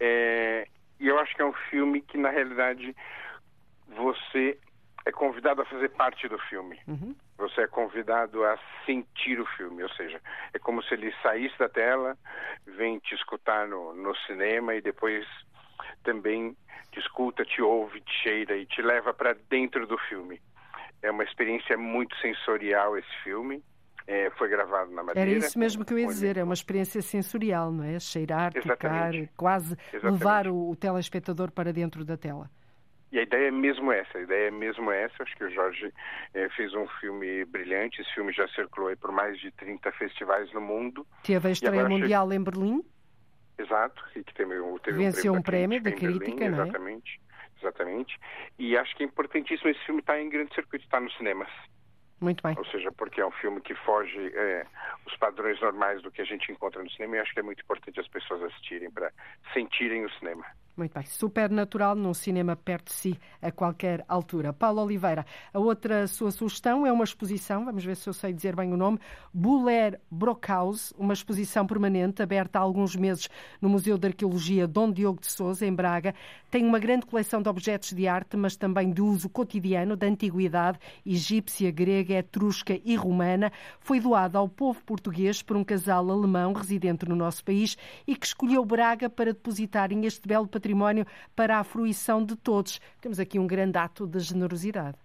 É, 0.00 0.66
e 1.00 1.08
eu 1.08 1.18
acho 1.18 1.34
que 1.34 1.42
é 1.42 1.44
um 1.44 1.52
filme 1.70 2.00
que, 2.00 2.16
na 2.16 2.30
realidade, 2.30 2.94
você 3.88 4.58
é 5.04 5.12
convidado 5.12 5.62
a 5.62 5.64
fazer 5.64 5.88
parte 5.90 6.28
do 6.28 6.38
filme. 6.38 6.78
Uhum. 6.86 7.14
Você 7.38 7.62
é 7.62 7.66
convidado 7.66 8.44
a 8.44 8.58
sentir 8.84 9.40
o 9.40 9.46
filme, 9.46 9.82
ou 9.82 9.88
seja, 9.90 10.20
é 10.52 10.58
como 10.58 10.82
se 10.82 10.94
ele 10.94 11.14
saísse 11.22 11.58
da 11.58 11.68
tela, 11.68 12.16
vem 12.66 12.98
te 12.98 13.14
escutar 13.14 13.66
no, 13.66 13.94
no 13.94 14.14
cinema 14.26 14.74
e 14.74 14.80
depois 14.80 15.26
também 16.02 16.56
te 16.90 17.00
escuta, 17.00 17.44
te 17.44 17.62
ouve, 17.62 18.00
te 18.00 18.12
cheira 18.22 18.56
e 18.56 18.66
te 18.66 18.82
leva 18.82 19.14
para 19.14 19.34
dentro 19.48 19.86
do 19.86 19.96
filme. 19.96 20.40
É 21.02 21.10
uma 21.10 21.24
experiência 21.24 21.76
muito 21.76 22.16
sensorial 22.16 22.96
esse 22.96 23.22
filme. 23.22 23.62
É, 24.06 24.30
foi 24.38 24.48
gravado 24.48 24.90
na 24.90 25.02
Madeira. 25.02 25.30
Era 25.30 25.38
isso 25.38 25.58
mesmo 25.58 25.84
que 25.84 25.92
eu 25.92 25.98
ia 25.98 26.06
dizer, 26.06 26.38
é 26.38 26.42
uma 26.42 26.54
experiência 26.54 27.02
sensorial, 27.02 27.70
não 27.70 27.84
é? 27.84 28.00
Cheirar, 28.00 28.52
Exatamente. 28.56 29.26
tocar, 29.26 29.36
quase 29.36 29.76
Exatamente. 29.92 30.18
levar 30.18 30.46
o, 30.48 30.70
o 30.70 30.76
telespectador 30.76 31.52
para 31.52 31.74
dentro 31.74 32.06
da 32.06 32.16
tela. 32.16 32.50
E 33.10 33.18
a 33.18 33.22
ideia 33.22 33.48
é 33.48 33.50
mesmo 33.50 33.90
essa, 33.90 34.18
a 34.18 34.20
ideia 34.20 34.48
é 34.48 34.50
mesmo 34.50 34.90
essa. 34.90 35.22
Acho 35.22 35.36
que 35.36 35.44
o 35.44 35.50
Jorge 35.50 35.92
é, 36.34 36.48
fez 36.50 36.74
um 36.74 36.86
filme 37.00 37.44
brilhante. 37.46 38.02
Esse 38.02 38.14
filme 38.14 38.32
já 38.32 38.46
circulou 38.48 38.94
por 38.96 39.12
mais 39.12 39.38
de 39.40 39.50
30 39.52 39.90
festivais 39.92 40.52
no 40.52 40.60
mundo. 40.60 41.06
Teve 41.22 41.48
a 41.48 41.50
estreia 41.50 41.88
mundial 41.88 42.30
em 42.32 42.42
Berlim. 42.42 42.82
Exato, 43.58 44.02
e 44.14 44.22
que 44.22 44.32
teve, 44.34 44.54
teve 44.84 44.98
Venceu 44.98 45.32
um 45.32 45.42
prêmio 45.42 45.82
da 45.82 45.90
crítica, 45.90 46.26
Berlim, 46.26 46.48
não 46.50 46.62
é? 46.62 46.62
Exatamente. 46.62 47.20
Exatamente. 47.60 48.18
E 48.58 48.76
acho 48.76 48.94
que 48.96 49.02
é 49.02 49.06
importantíssimo 49.06 49.70
esse 49.70 49.84
filme 49.84 50.00
estar 50.00 50.14
tá 50.14 50.20
em 50.20 50.28
grande 50.28 50.54
circuito, 50.54 50.84
estar 50.84 50.98
tá 50.98 51.04
nos 51.04 51.16
cinemas. 51.16 51.48
Muito 52.20 52.42
bem. 52.42 52.54
Ou 52.58 52.64
seja, 52.66 52.90
porque 52.90 53.20
é 53.20 53.26
um 53.26 53.30
filme 53.30 53.60
que 53.60 53.74
foge 53.74 54.32
é, 54.34 54.66
os 55.06 55.16
padrões 55.16 55.60
normais 55.60 56.02
do 56.02 56.10
que 56.10 56.20
a 56.20 56.24
gente 56.24 56.50
encontra 56.50 56.82
no 56.82 56.90
cinema 56.90 57.16
e 57.16 57.20
acho 57.20 57.32
que 57.32 57.40
é 57.40 57.44
muito 57.44 57.62
importante 57.62 58.00
as 58.00 58.08
pessoas 58.08 58.42
assistirem 58.42 58.90
para 58.90 59.12
sentirem 59.52 60.04
o 60.04 60.10
cinema. 60.14 60.44
Muito 60.78 60.94
bem. 60.94 61.04
Supernatural 61.06 61.96
num 61.96 62.14
cinema 62.14 62.54
perto 62.54 62.86
de 62.86 62.92
si 62.92 63.18
a 63.42 63.50
qualquer 63.50 64.04
altura. 64.06 64.52
Paulo 64.52 64.80
Oliveira, 64.80 65.26
a 65.52 65.58
outra 65.58 66.06
sua 66.06 66.30
sugestão 66.30 66.86
é 66.86 66.92
uma 66.92 67.02
exposição, 67.02 67.64
vamos 67.64 67.84
ver 67.84 67.96
se 67.96 68.08
eu 68.08 68.12
sei 68.12 68.32
dizer 68.32 68.54
bem 68.54 68.72
o 68.72 68.76
nome, 68.76 69.00
Buller 69.34 70.00
Brockhaus, 70.08 70.94
uma 70.96 71.12
exposição 71.12 71.66
permanente 71.66 72.22
aberta 72.22 72.60
há 72.60 72.62
alguns 72.62 72.94
meses 72.94 73.28
no 73.60 73.68
Museu 73.68 73.98
de 73.98 74.06
Arqueologia 74.06 74.68
Dom 74.68 74.92
Diogo 74.92 75.20
de 75.20 75.26
Souza, 75.26 75.66
em 75.66 75.74
Braga. 75.74 76.14
Tem 76.48 76.64
uma 76.64 76.78
grande 76.78 77.06
coleção 77.06 77.42
de 77.42 77.48
objetos 77.48 77.92
de 77.92 78.06
arte, 78.06 78.36
mas 78.36 78.54
também 78.54 78.92
de 78.92 79.02
uso 79.02 79.28
cotidiano 79.28 79.96
da 79.96 80.06
antiguidade 80.06 80.78
egípcia, 81.04 81.72
grega, 81.72 82.14
etrusca 82.14 82.80
e 82.84 82.94
romana. 82.94 83.50
Foi 83.80 83.98
doada 83.98 84.38
ao 84.38 84.48
povo 84.48 84.80
português 84.84 85.42
por 85.42 85.56
um 85.56 85.64
casal 85.64 86.08
alemão 86.08 86.52
residente 86.52 87.04
no 87.04 87.16
nosso 87.16 87.44
país 87.44 87.76
e 88.06 88.14
que 88.14 88.26
escolheu 88.26 88.64
Braga 88.64 89.10
para 89.10 89.32
depositarem 89.32 90.06
este 90.06 90.28
belo 90.28 90.46
património 90.46 90.67
património 90.68 91.06
para 91.34 91.58
a 91.58 91.64
fruição 91.64 92.24
de 92.24 92.36
todos. 92.36 92.80
Temos 93.00 93.18
aqui 93.18 93.38
um 93.38 93.46
grande 93.46 93.78
ato 93.78 94.06
de 94.06 94.20
generosidade. 94.20 94.96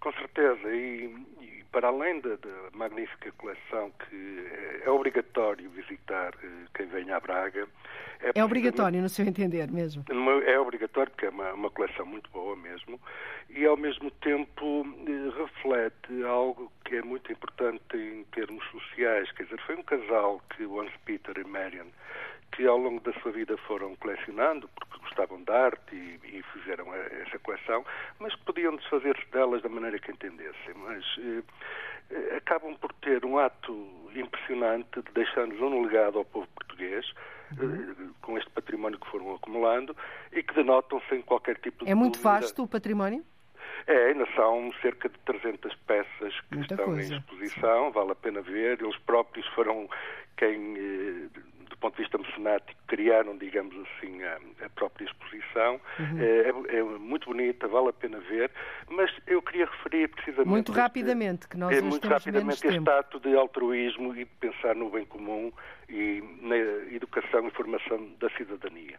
Com 0.00 0.12
certeza, 0.12 0.68
e, 0.68 1.14
e 1.40 1.64
para 1.70 1.88
além 1.88 2.20
da, 2.20 2.36
da, 2.36 2.70
magnífica 2.74 3.32
coleção 3.32 3.90
que 3.98 4.46
é, 4.50 4.82
é 4.84 4.90
obrigatório 4.90 5.70
visitar 5.70 6.34
eh, 6.42 6.48
quem 6.74 6.86
vem 6.86 7.10
a 7.10 7.20
Braga. 7.20 7.66
É, 8.20 8.32
é 8.34 8.44
obrigatório, 8.44 9.00
no 9.00 9.08
seu 9.08 9.24
entender 9.24 9.70
mesmo? 9.70 10.04
É 10.46 10.58
obrigatório 10.58 11.10
porque 11.10 11.26
é 11.26 11.30
uma, 11.30 11.52
uma 11.54 11.70
coleção 11.70 12.04
muito 12.04 12.28
boa 12.30 12.56
mesmo 12.56 13.00
e 13.48 13.64
ao 13.64 13.76
mesmo 13.76 14.10
tempo 14.10 14.84
eh, 15.06 15.38
reflete 15.38 16.24
algo 16.24 16.70
que 16.84 16.96
é 16.96 17.02
muito 17.02 17.32
importante 17.32 17.96
em 17.96 18.24
termos 18.32 18.64
sociais. 18.70 19.30
Quer 19.32 19.44
dizer, 19.44 19.60
foi 19.64 19.76
um 19.76 19.82
casal 19.84 20.42
que 20.50 20.64
o 20.64 20.80
Hans 20.80 20.92
Peter 21.04 21.38
e 21.38 21.44
Marian 21.44 21.86
que 22.52 22.66
ao 22.66 22.76
longo 22.76 23.00
da 23.00 23.12
sua 23.20 23.32
vida 23.32 23.56
foram 23.56 23.96
colecionando, 23.96 24.68
porque 24.74 24.98
gostavam 24.98 25.42
de 25.42 25.50
arte 25.50 25.94
e, 25.94 26.38
e 26.38 26.42
fizeram 26.52 26.94
essa 26.94 27.38
coleção, 27.38 27.84
mas 28.18 28.34
podiam 28.36 28.76
desfazer-se 28.76 29.26
delas 29.32 29.62
da 29.62 29.68
maneira 29.68 29.98
que 29.98 30.10
entendessem. 30.10 30.74
Mas 30.76 31.04
eh, 31.18 32.36
acabam 32.36 32.76
por 32.76 32.92
ter 32.94 33.24
um 33.24 33.38
ato 33.38 33.88
impressionante 34.14 35.02
de 35.02 35.12
deixar-nos 35.12 35.58
um 35.60 35.82
legado 35.82 36.18
ao 36.18 36.24
povo 36.24 36.46
português, 36.54 37.10
uhum. 37.58 37.74
eh, 37.74 38.10
com 38.20 38.38
este 38.38 38.50
património 38.50 38.98
que 38.98 39.10
foram 39.10 39.34
acumulando 39.34 39.96
e 40.30 40.42
que 40.42 40.54
denotam 40.54 41.00
sem 41.08 41.22
qualquer 41.22 41.56
tipo 41.56 41.84
de. 41.84 41.90
É 41.90 41.94
muito 41.94 42.18
dúvida. 42.18 42.30
vasto 42.40 42.62
o 42.62 42.68
património? 42.68 43.24
É, 43.86 44.08
ainda 44.08 44.26
são 44.36 44.72
cerca 44.80 45.08
de 45.08 45.18
300 45.20 45.74
peças 45.86 46.40
que 46.48 46.56
Muita 46.56 46.74
estão 46.74 46.86
coisa. 46.86 47.14
em 47.14 47.18
exposição, 47.18 47.90
vale 47.90 48.12
a 48.12 48.14
pena 48.14 48.40
ver. 48.40 48.80
Eles 48.80 48.96
próprios 48.98 49.46
foram 49.48 49.88
quem 50.36 50.76
eh, 50.76 51.40
ponto 51.76 51.96
de 51.96 52.02
vista 52.02 52.18
mecenático, 52.18 52.80
criaram, 52.86 53.36
digamos 53.36 53.74
assim, 53.76 54.22
a, 54.22 54.38
a 54.64 54.68
própria 54.70 55.04
exposição. 55.04 55.80
Uhum. 55.98 56.18
É, 56.20 56.78
é, 56.78 56.82
muito 56.82 57.26
bonita, 57.26 57.66
vale 57.68 57.88
a 57.88 57.92
pena 57.92 58.18
ver, 58.20 58.50
mas 58.90 59.10
eu 59.26 59.42
queria 59.42 59.66
referir 59.66 60.08
precisamente... 60.08 60.48
Muito 60.48 60.72
rapidamente, 60.72 61.48
que 61.48 61.56
nós 61.56 61.76
é, 61.76 61.80
muito 61.80 62.06
rapidamente 62.08 62.66
este 62.66 62.90
ato 62.90 63.20
de 63.20 63.36
altruísmo 63.36 64.14
e 64.14 64.24
de 64.24 64.30
pensar 64.40 64.74
no 64.74 64.90
bem 64.90 65.04
comum 65.04 65.52
e 65.88 66.22
na 66.40 66.56
educação 66.94 67.46
e 67.46 67.50
formação 67.50 68.08
da 68.18 68.30
cidadania. 68.30 68.98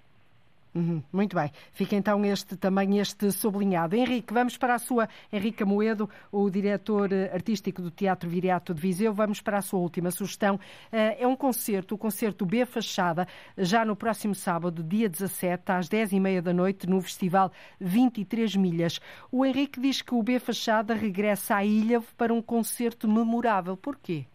Uhum, 0.76 1.04
muito 1.14 1.36
bem. 1.36 1.52
Fica 1.72 1.96
então 1.96 2.26
este 2.26 2.58
também 2.58 2.98
este 2.98 3.32
sublinhado. 3.32 3.96
Henrique, 3.96 4.34
vamos 4.34 4.58
para 4.58 4.74
a 4.74 4.80
sua, 4.80 5.08
Henrique 5.32 5.64
Moedo, 5.64 6.10
o 6.32 6.50
diretor 6.50 7.12
eh, 7.12 7.30
artístico 7.32 7.80
do 7.80 7.92
Teatro 7.92 8.28
Viriato 8.28 8.74
de 8.74 8.82
Viseu, 8.82 9.14
vamos 9.14 9.40
para 9.40 9.60
a 9.60 9.62
sua 9.62 9.80
última 9.80 10.10
sugestão. 10.10 10.60
Eh, 10.92 11.24
é 11.24 11.28
um 11.28 11.36
concerto, 11.36 11.94
o 11.94 11.98
concerto 11.98 12.44
B 12.44 12.66
Fachada, 12.66 13.28
já 13.56 13.86
no 13.86 13.96
próximo 13.96 14.34
sábado, 14.34 14.82
dia 14.82 15.08
17, 15.08 15.72
às 15.72 15.88
10h30 15.88 16.42
da 16.42 16.54
noite, 16.54 16.90
no 16.90 17.00
Festival 17.02 17.52
23 17.80 18.56
Milhas. 18.56 19.00
O 19.32 19.46
Henrique 19.46 19.80
diz 19.80 20.02
que 20.02 20.16
o 20.16 20.24
B 20.24 20.40
Fachada 20.40 20.96
regressa 20.96 21.58
à 21.58 21.64
ilha 21.64 22.02
para 22.18 22.34
um 22.34 22.42
concerto 22.42 23.08
memorável. 23.08 23.78
Porquê? 23.78 24.26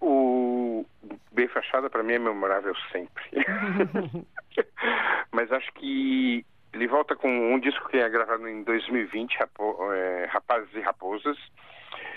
O 0.00 0.84
B 1.32 1.48
Fachada, 1.48 1.88
para 1.88 2.02
mim, 2.02 2.14
é 2.14 2.18
memorável 2.18 2.74
sempre. 2.92 3.24
Mas 5.32 5.50
acho 5.52 5.72
que 5.74 6.44
ele 6.72 6.86
volta 6.86 7.16
com 7.16 7.28
um 7.28 7.58
disco 7.58 7.88
que 7.88 7.96
é 7.96 8.08
gravado 8.08 8.48
em 8.48 8.62
2020, 8.62 9.36
Rapo, 9.38 9.92
é, 9.92 10.26
Rapazes 10.26 10.74
e 10.74 10.80
Raposas. 10.80 11.38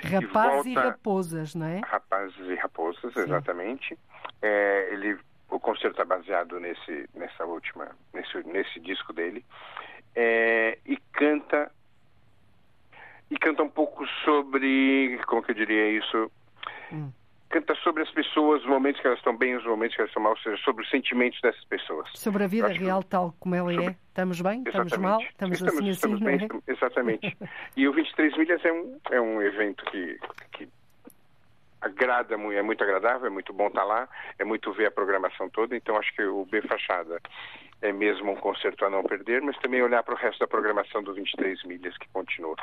Rapazes 0.04 0.66
e, 0.66 0.70
e, 0.72 0.76
raposas, 0.76 1.56
não 1.56 1.66
é? 1.66 1.82
Rapazes 1.86 2.38
e 2.38 2.56
raposas, 2.56 3.14
Sim. 3.14 3.22
exatamente. 3.22 3.98
É, 4.42 4.90
ele, 4.92 5.18
o 5.50 5.60
concerto 5.60 6.02
é 6.02 6.06
baseado 6.06 6.60
nesse, 6.60 7.10
nessa 7.16 7.46
última, 7.46 7.90
nesse, 8.14 8.44
nesse 8.48 8.80
disco 8.80 9.14
dele. 9.14 9.44
É, 10.16 10.78
e 10.86 10.98
canta 11.14 11.72
e 13.32 13.38
canta 13.38 13.64
um 13.64 13.70
pouco 13.70 14.06
sobre, 14.24 15.20
como 15.26 15.42
que 15.42 15.52
eu 15.52 15.56
diria 15.56 15.90
isso? 15.90 16.32
Hum 16.92 17.12
canta 17.54 17.76
sobre 17.76 18.02
as 18.02 18.10
pessoas, 18.10 18.62
os 18.64 18.68
momentos 18.68 19.00
que 19.00 19.06
elas 19.06 19.20
estão 19.20 19.38
bem, 19.38 19.56
os 19.56 19.64
momentos 19.64 19.96
que 19.96 20.02
elas 20.02 20.10
estão 20.10 20.24
mal, 20.24 20.32
ou 20.32 20.38
seja, 20.40 20.58
sobre 20.64 20.84
os 20.84 20.90
sentimentos 20.90 21.40
dessas 21.40 21.64
pessoas. 21.66 22.10
Sobre 22.16 22.44
a 22.44 22.48
vida 22.48 22.68
real 22.68 23.04
que... 23.04 23.10
tal 23.10 23.36
como 23.40 23.54
ela 23.54 23.72
sobre... 23.72 23.86
é. 23.90 23.96
Estamos 24.08 24.42
bem? 24.42 24.64
Exatamente. 24.66 24.88
Estamos 24.88 24.98
mal? 24.98 25.22
Estamos, 25.22 25.62
estamos 25.62 25.80
assim, 25.80 25.90
estamos 25.90 26.22
assim, 26.22 26.38
bem, 26.38 26.48
é? 26.68 26.72
Exatamente. 26.72 27.38
e 27.78 27.88
o 27.88 27.94
23 27.94 28.38
Milhas 28.38 28.66
é 28.66 28.74
um, 28.74 29.00
é 29.12 29.22
um 29.22 29.42
evento 29.42 29.86
que, 29.86 30.20
que 30.52 30.68
agrada, 31.80 32.34
é 32.34 32.62
muito 32.64 32.84
agradável, 32.84 33.28
é 33.28 33.30
muito 33.30 33.54
bom 33.54 33.68
estar 33.68 33.84
lá, 33.84 34.10
é 34.40 34.44
muito 34.44 34.74
ver 34.74 34.88
a 34.88 34.92
programação 34.92 35.48
toda, 35.50 35.76
então 35.76 35.96
acho 35.98 36.12
que 36.16 36.24
o 36.24 36.46
B 36.46 36.62
Fachada 36.64 37.20
é 37.84 37.92
mesmo 37.92 38.32
um 38.32 38.36
concerto 38.36 38.84
a 38.86 38.90
não 38.90 39.04
perder, 39.04 39.42
mas 39.42 39.58
também 39.60 39.84
olhar 39.84 40.02
para 40.02 40.16
o 40.16 40.18
resto 40.18 40.40
da 40.40 40.48
programação 40.48 41.04
do 41.04 41.14
23 41.14 41.64
Milhas 41.66 41.96
que 41.98 42.08
continua. 42.10 42.56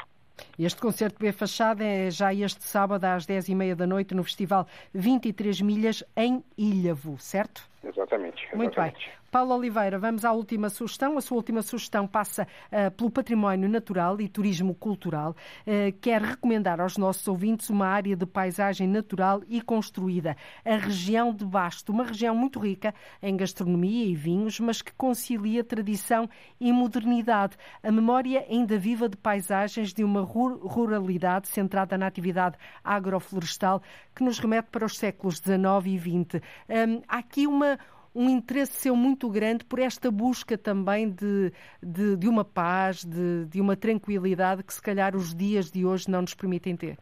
Este 0.59 0.81
concerto 0.81 1.19
B 1.19 1.33
Fachada 1.33 1.85
é 1.85 2.11
já 2.11 2.33
este 2.33 2.65
sábado 2.65 3.05
às 3.05 3.27
10h30 3.27 3.75
da 3.75 3.87
noite 3.87 4.15
no 4.15 4.25
Festival 4.25 4.67
23 4.93 5.61
Milhas 5.61 6.05
em 6.17 6.45
Ilhavo, 6.57 7.19
certo? 7.19 7.69
Exatamente. 7.83 8.43
exatamente. 8.43 8.57
Muito 8.57 8.81
bem. 8.81 8.93
Paulo 9.31 9.55
Oliveira, 9.55 9.97
vamos 9.97 10.25
à 10.25 10.33
última 10.33 10.69
sugestão. 10.69 11.17
A 11.17 11.21
sua 11.21 11.37
última 11.37 11.63
sugestão 11.63 12.05
passa 12.05 12.49
uh, 12.67 12.91
pelo 12.91 13.11
património 13.11 13.69
natural 13.69 14.21
e 14.21 14.29
turismo 14.29 14.75
cultural. 14.75 15.37
Uh, 15.65 15.97
quer 16.01 16.21
recomendar 16.21 16.81
aos 16.81 16.97
nossos 16.97 17.29
ouvintes 17.29 17.71
uma 17.71 17.87
área 17.87 18.17
de 18.17 18.27
paisagem 18.27 18.89
natural 18.89 19.41
e 19.47 19.61
construída, 19.61 20.37
a 20.65 20.77
região 20.77 21.33
de 21.33 21.45
Basto, 21.45 21.93
uma 21.93 22.03
região 22.03 22.35
muito 22.35 22.59
rica 22.59 22.93
em 23.23 23.37
gastronomia 23.37 24.05
e 24.05 24.17
vinhos, 24.17 24.59
mas 24.59 24.83
que 24.83 24.93
concilia 24.95 25.63
tradição 25.63 26.29
e 26.59 26.73
modernidade. 26.73 27.57
A 27.85 27.93
memória 27.93 28.45
ainda 28.51 28.77
viva 28.79 29.09
de 29.09 29.17
paisagens 29.17 29.95
de 29.95 30.03
uma 30.03 30.23
ruralidade 30.23 31.47
centrada 31.47 31.97
na 31.97 32.09
atividade 32.09 32.57
agroflorestal 32.83 33.81
que 34.13 34.25
nos 34.25 34.41
remete 34.41 34.71
para 34.73 34.85
os 34.85 34.99
séculos 34.99 35.37
XIX 35.37 35.87
e 35.87 35.99
XX. 35.99 36.43
Um, 36.69 37.03
há 37.07 37.19
aqui 37.19 37.47
uma 37.47 37.79
um 38.15 38.29
interesse 38.29 38.73
seu 38.73 38.97
muito 38.97 39.29
grande 39.31 39.65
por 39.65 39.79
esta 39.79 40.11
busca 40.11 40.59
também 40.59 41.11
de, 41.11 41.53
de, 41.83 42.17
de 42.17 42.29
uma 42.29 42.45
paz, 42.45 43.05
de, 43.05 43.47
de, 43.47 43.61
uma 43.61 43.77
tranquilidade 43.77 44.63
que 44.63 44.75
se 44.75 44.83
calhar 44.83 45.15
os 45.15 45.35
dias 45.35 45.71
de 45.71 45.85
hoje 45.85 46.11
não 46.11 46.23
nos 46.23 46.35
permitem 46.35 46.77
ter. 46.77 46.99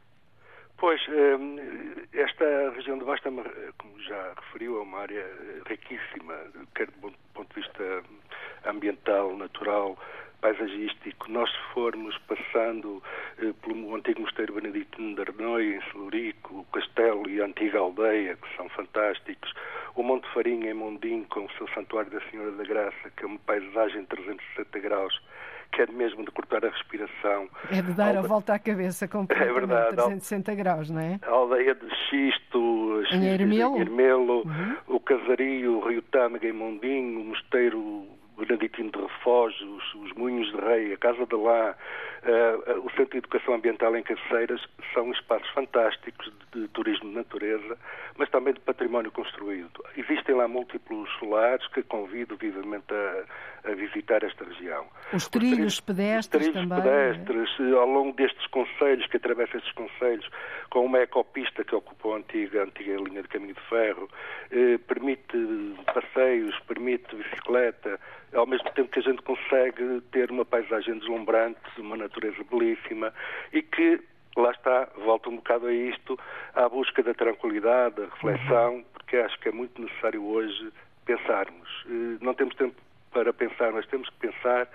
Pois, 0.77 1.01
hum, 1.09 1.57
esta 2.13 2.71
região 2.71 2.99
de 2.99 3.05
Basta, 3.05 3.31
como 3.79 4.01
já 4.01 4.35
referiu, 4.37 4.79
é 4.79 4.83
uma 4.83 4.99
área 4.99 5.27
riquíssima, 5.67 6.35
quer 6.75 6.87
do 6.87 7.13
ponto 7.35 7.55
de 7.55 7.61
vista 7.63 8.03
ambiental, 8.65 9.37
natural, 9.37 9.99
paisagístico. 10.41 11.31
Nós 11.31 11.51
formos 11.73 12.17
passando 12.27 13.03
eh, 13.39 13.53
pelo 13.63 13.95
antigo 13.95 14.21
mosteiro 14.21 14.55
beneditino 14.55 15.15
de 15.15 15.21
Arnoia, 15.21 15.77
em 15.77 15.93
Celurico, 15.93 16.61
o 16.61 16.65
castelo 16.73 17.29
e 17.29 17.41
a 17.41 17.47
antiga 17.47 17.79
aldeia, 17.79 18.37
que 18.37 18.57
são 18.57 18.69
fantásticos, 18.71 19.53
o 19.95 20.03
Monte 20.03 20.29
Farinha 20.33 20.71
em 20.71 20.75
Mondim, 20.75 21.25
com 21.25 21.45
o 21.45 21.51
seu 21.53 21.69
Santuário 21.69 22.11
da 22.11 22.21
Senhora 22.31 22.53
da 22.53 22.65
Graça, 22.65 23.11
que 23.17 23.25
é 23.25 23.27
uma 23.27 23.39
paisagem 23.41 24.03
de 24.03 24.07
360 24.07 24.79
graus, 24.81 25.21
que 25.73 25.83
é 25.83 25.87
mesmo 25.87 26.25
de 26.25 26.31
cortar 26.31 26.65
a 26.65 26.71
respiração. 26.71 27.49
É 27.71 27.83
de 27.83 27.93
dar 27.93 28.17
a 28.17 28.23
volta 28.23 28.55
à 28.55 28.59
cabeça 28.59 29.07
completamente, 29.09 29.51
é 29.51 29.53
verdade, 29.53 29.97
360 29.97 30.55
graus, 30.55 30.91
não 30.91 31.01
é? 31.01 31.19
A 31.23 31.31
aldeia 31.31 31.75
de 31.75 31.89
Xisto, 32.09 33.03
em 33.13 33.27
Ermelo, 33.27 33.81
Ermelo 33.81 34.47
uhum. 34.47 34.77
o 34.87 35.01
Casario, 35.01 35.79
o 35.79 35.89
Rio 35.89 36.03
Tâmega 36.03 36.49
em 36.49 36.53
Mondim, 36.53 37.17
o 37.17 37.25
Mosteiro 37.25 38.07
Beneditino 38.39 38.91
de 38.93 39.01
Refógio, 39.01 39.69
os, 39.75 39.95
os 39.95 40.08
Moinhos 40.19 40.51
de 40.51 40.59
Rei, 40.59 40.93
a 40.93 40.97
Casa 40.97 41.25
de 41.25 41.37
Lá, 41.37 41.77
uh, 42.29 42.87
o 42.87 42.91
Centro 42.91 43.13
de 43.13 43.19
Educação 43.19 43.55
Ambiental 43.55 43.97
em 43.97 44.03
Cabeceiras 44.03 44.61
são 44.93 45.11
espaços 45.13 45.49
fantásticos 45.51 46.31
de, 46.53 46.61
de, 46.61 46.69
turismo 46.69 47.09
de 47.09 47.17
natureza, 47.17 47.79
mas 48.17 48.29
também 48.31 48.55
de 48.55 48.61
património 48.61 49.11
construído. 49.11 49.85
Existem 49.97 50.35
lá 50.35 50.47
múltiplos 50.47 51.11
solares 51.19 51.67
que 51.69 51.83
convido 51.83 52.37
vivamente 52.37 52.93
a, 52.93 53.71
a 53.71 53.75
visitar 53.75 54.23
esta 54.23 54.45
região. 54.45 54.87
Os 55.13 55.29
trilhos 55.29 55.75
os 55.75 55.81
pedestres 55.81 56.47
os 56.47 56.53
trilhos 56.53 56.69
também. 56.69 56.83
pedestres, 56.83 57.61
é? 57.61 57.73
ao 57.73 57.87
longo 57.87 58.13
destes 58.13 58.47
conselhos, 58.49 59.07
que 59.07 59.17
atravessam 59.17 59.59
estes 59.59 59.73
conselhos, 59.73 60.29
com 60.71 60.85
uma 60.85 60.99
ecopista 60.99 61.65
que 61.65 61.75
ocupou 61.75 62.15
a 62.15 62.19
antiga, 62.19 62.61
a 62.61 62.65
antiga 62.65 62.97
linha 62.97 63.23
de 63.23 63.29
caminho 63.29 63.55
de 63.55 63.61
ferro, 63.63 64.09
eh, 64.51 64.79
permite 64.87 65.37
passeios, 65.95 66.59
permite 66.67 67.15
bicicleta, 67.17 67.99
ao 68.35 68.47
mesmo 68.47 68.71
tempo 68.73 68.91
que 68.91 68.99
a 68.99 69.03
gente 69.03 69.23
consegue 69.23 70.03
ter 70.13 70.31
uma 70.31 70.45
paisagem 70.45 70.99
deslumbrante, 70.99 71.59
uma 71.79 71.97
natureza 71.97 72.18
belíssima 72.51 73.13
e 73.53 73.63
que, 73.63 74.01
lá 74.37 74.51
está, 74.51 74.89
volta 75.05 75.29
um 75.29 75.37
bocado 75.37 75.67
a 75.67 75.73
isto, 75.73 76.19
à 76.55 76.69
busca 76.69 77.03
da 77.03 77.15
tranquilidade, 77.15 77.97
da 77.97 78.05
reflexão, 78.05 78.77
uhum. 78.77 78.85
porque 78.93 79.17
acho 79.17 79.39
que 79.41 79.49
é 79.49 79.53
muito 79.53 79.81
necessário 79.81 80.25
hoje 80.25 80.73
pensarmos. 81.05 81.69
Eh, 81.87 82.19
não 82.21 82.35
temos 82.35 82.55
tempo 82.55 82.75
para 83.11 83.33
pensar, 83.33 83.73
mas 83.73 83.87
temos 83.87 84.09
que 84.11 84.17
pensar 84.17 84.69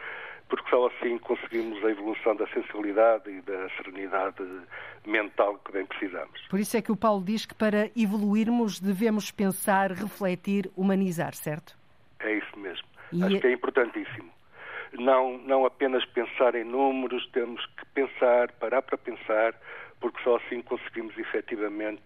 porque 0.50 0.70
só 0.70 0.88
assim 0.88 1.18
conseguimos 1.18 1.84
a 1.84 1.90
evolução 1.90 2.36
da 2.36 2.46
sensibilidade 2.48 3.30
e 3.30 3.42
da 3.42 3.70
serenidade 3.70 4.44
mental 5.06 5.58
que 5.66 5.72
bem 5.72 5.86
precisamos. 5.86 6.42
Por 6.48 6.60
isso 6.60 6.78
é 6.78 6.82
que 6.82 6.92
o 6.92 6.96
Paulo 6.96 7.24
diz 7.24 7.46
que 7.46 7.56
para 7.56 7.90
evoluirmos 7.98 8.80
devemos 8.80 9.32
pensar, 9.32 9.92
refletir, 9.92 10.70
humanizar, 10.76 11.34
certo? 11.34 11.76
É 12.20 12.34
isso 12.36 12.60
mesmo. 12.60 12.86
E... 13.12 13.24
Acho 13.24 13.40
que 13.40 13.48
é 13.48 13.52
importantíssimo. 13.52 14.32
Não, 15.00 15.38
não 15.40 15.66
apenas 15.66 16.06
pensar 16.06 16.54
em 16.56 16.64
números, 16.64 17.28
temos 17.32 17.66
que 17.66 17.86
pensar, 17.94 18.52
parar 18.54 18.82
para 18.82 18.98
pensar, 18.98 19.56
porque 20.00 20.22
só 20.24 20.36
assim 20.36 20.62
conseguimos 20.62 21.18
efetivamente 21.18 22.04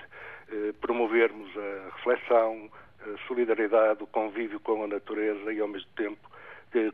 eh, 0.49 0.73
promovermos 0.79 1.49
a 1.57 1.95
reflexão, 1.95 2.69
a 3.01 3.27
solidariedade, 3.27 4.03
o 4.03 4.07
convívio 4.07 4.59
com 4.61 4.83
a 4.83 4.87
natureza 4.87 5.51
e, 5.51 5.59
ao 5.59 5.67
mesmo 5.67 5.89
tempo, 5.95 6.29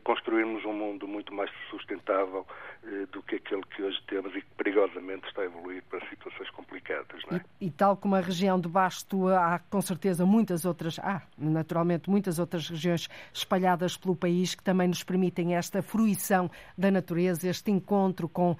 construirmos 0.02 0.64
um 0.64 0.72
mundo 0.72 1.06
muito 1.06 1.34
mais 1.34 1.50
sustentável 1.70 2.46
eh, 2.46 2.73
do 3.12 3.22
que 3.22 3.36
aquele 3.36 3.62
que 3.62 3.82
hoje 3.82 3.98
temos 4.06 4.34
e 4.34 4.40
que 4.40 4.46
perigosamente 4.56 5.26
está 5.28 5.42
a 5.42 5.44
evoluir 5.44 5.82
para 5.84 6.00
situações 6.08 6.50
complicadas. 6.50 7.22
É? 7.30 7.40
E, 7.60 7.66
e, 7.66 7.70
tal 7.70 7.96
como 7.96 8.14
a 8.14 8.20
região 8.20 8.60
de 8.60 8.68
Basto, 8.68 9.28
há 9.28 9.58
com 9.70 9.80
certeza 9.80 10.26
muitas 10.26 10.64
outras, 10.64 10.98
há 10.98 11.22
naturalmente 11.38 12.10
muitas 12.10 12.38
outras 12.38 12.68
regiões 12.68 13.08
espalhadas 13.32 13.96
pelo 13.96 14.14
país 14.14 14.54
que 14.54 14.62
também 14.62 14.88
nos 14.88 15.02
permitem 15.02 15.56
esta 15.56 15.82
fruição 15.82 16.50
da 16.76 16.90
natureza, 16.90 17.48
este 17.48 17.70
encontro 17.70 18.28
com, 18.28 18.52
uh, 18.52 18.56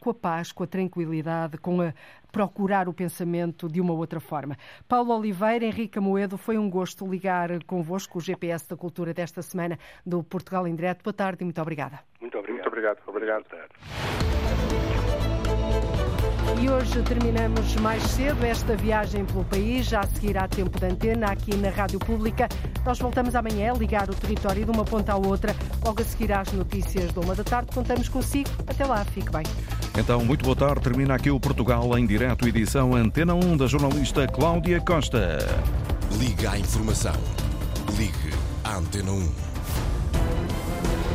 com 0.00 0.10
a 0.10 0.14
paz, 0.14 0.52
com 0.52 0.62
a 0.62 0.66
tranquilidade, 0.66 1.58
com 1.58 1.82
a 1.82 1.92
procurar 2.30 2.88
o 2.88 2.92
pensamento 2.92 3.68
de 3.68 3.80
uma 3.80 3.92
outra 3.92 4.20
forma. 4.20 4.56
Paulo 4.86 5.16
Oliveira, 5.16 5.64
Henrique 5.64 5.98
Moedo, 5.98 6.36
foi 6.36 6.58
um 6.58 6.68
gosto 6.68 7.06
ligar 7.06 7.62
convosco 7.64 8.18
o 8.18 8.20
GPS 8.20 8.68
da 8.68 8.76
Cultura 8.76 9.14
desta 9.14 9.42
semana 9.42 9.78
do 10.04 10.22
Portugal 10.22 10.66
em 10.66 10.74
Direto. 10.74 11.02
Boa 11.02 11.14
tarde 11.14 11.42
e 11.42 11.44
muito 11.44 11.60
obrigada. 11.60 12.07
Muito 12.20 12.38
obrigado. 12.38 12.56
Muito 12.56 12.68
obrigado. 12.68 12.98
Obrigado. 13.06 13.44
E 16.60 16.68
hoje 16.68 17.02
terminamos 17.02 17.76
mais 17.76 18.02
cedo 18.02 18.44
esta 18.44 18.74
viagem 18.74 19.24
pelo 19.24 19.44
país, 19.44 19.86
já 19.86 20.00
a 20.00 20.06
seguir 20.06 20.36
há 20.36 20.48
tempo 20.48 20.78
de 20.78 20.86
antena 20.86 21.26
aqui 21.26 21.54
na 21.56 21.68
Rádio 21.68 22.00
Pública. 22.00 22.48
Nós 22.84 22.98
voltamos 22.98 23.36
amanhã 23.36 23.72
a 23.72 23.74
ligar 23.76 24.10
o 24.10 24.14
território 24.14 24.64
de 24.64 24.70
uma 24.70 24.84
ponta 24.84 25.12
à 25.12 25.16
outra, 25.16 25.54
logo 25.84 26.00
a 26.00 26.04
seguir 26.04 26.32
às 26.32 26.50
notícias 26.52 27.12
da 27.12 27.20
uma 27.20 27.34
da 27.34 27.44
tarde. 27.44 27.70
Contamos 27.72 28.08
consigo. 28.08 28.50
Até 28.66 28.84
lá, 28.84 29.04
fique 29.04 29.30
bem. 29.30 29.44
Então, 29.96 30.24
muito 30.24 30.44
boa 30.44 30.56
tarde. 30.56 30.80
Termina 30.82 31.14
aqui 31.14 31.30
o 31.30 31.38
Portugal 31.38 31.96
em 31.96 32.06
direto, 32.06 32.48
edição 32.48 32.94
Antena 32.94 33.34
1 33.34 33.56
da 33.56 33.66
jornalista 33.66 34.26
Cláudia 34.26 34.80
Costa. 34.80 35.38
Liga 36.18 36.50
à 36.50 36.58
informação. 36.58 37.14
Ligue 37.96 38.34
à 38.64 38.78
Antena 38.78 39.12
1. 39.12 39.47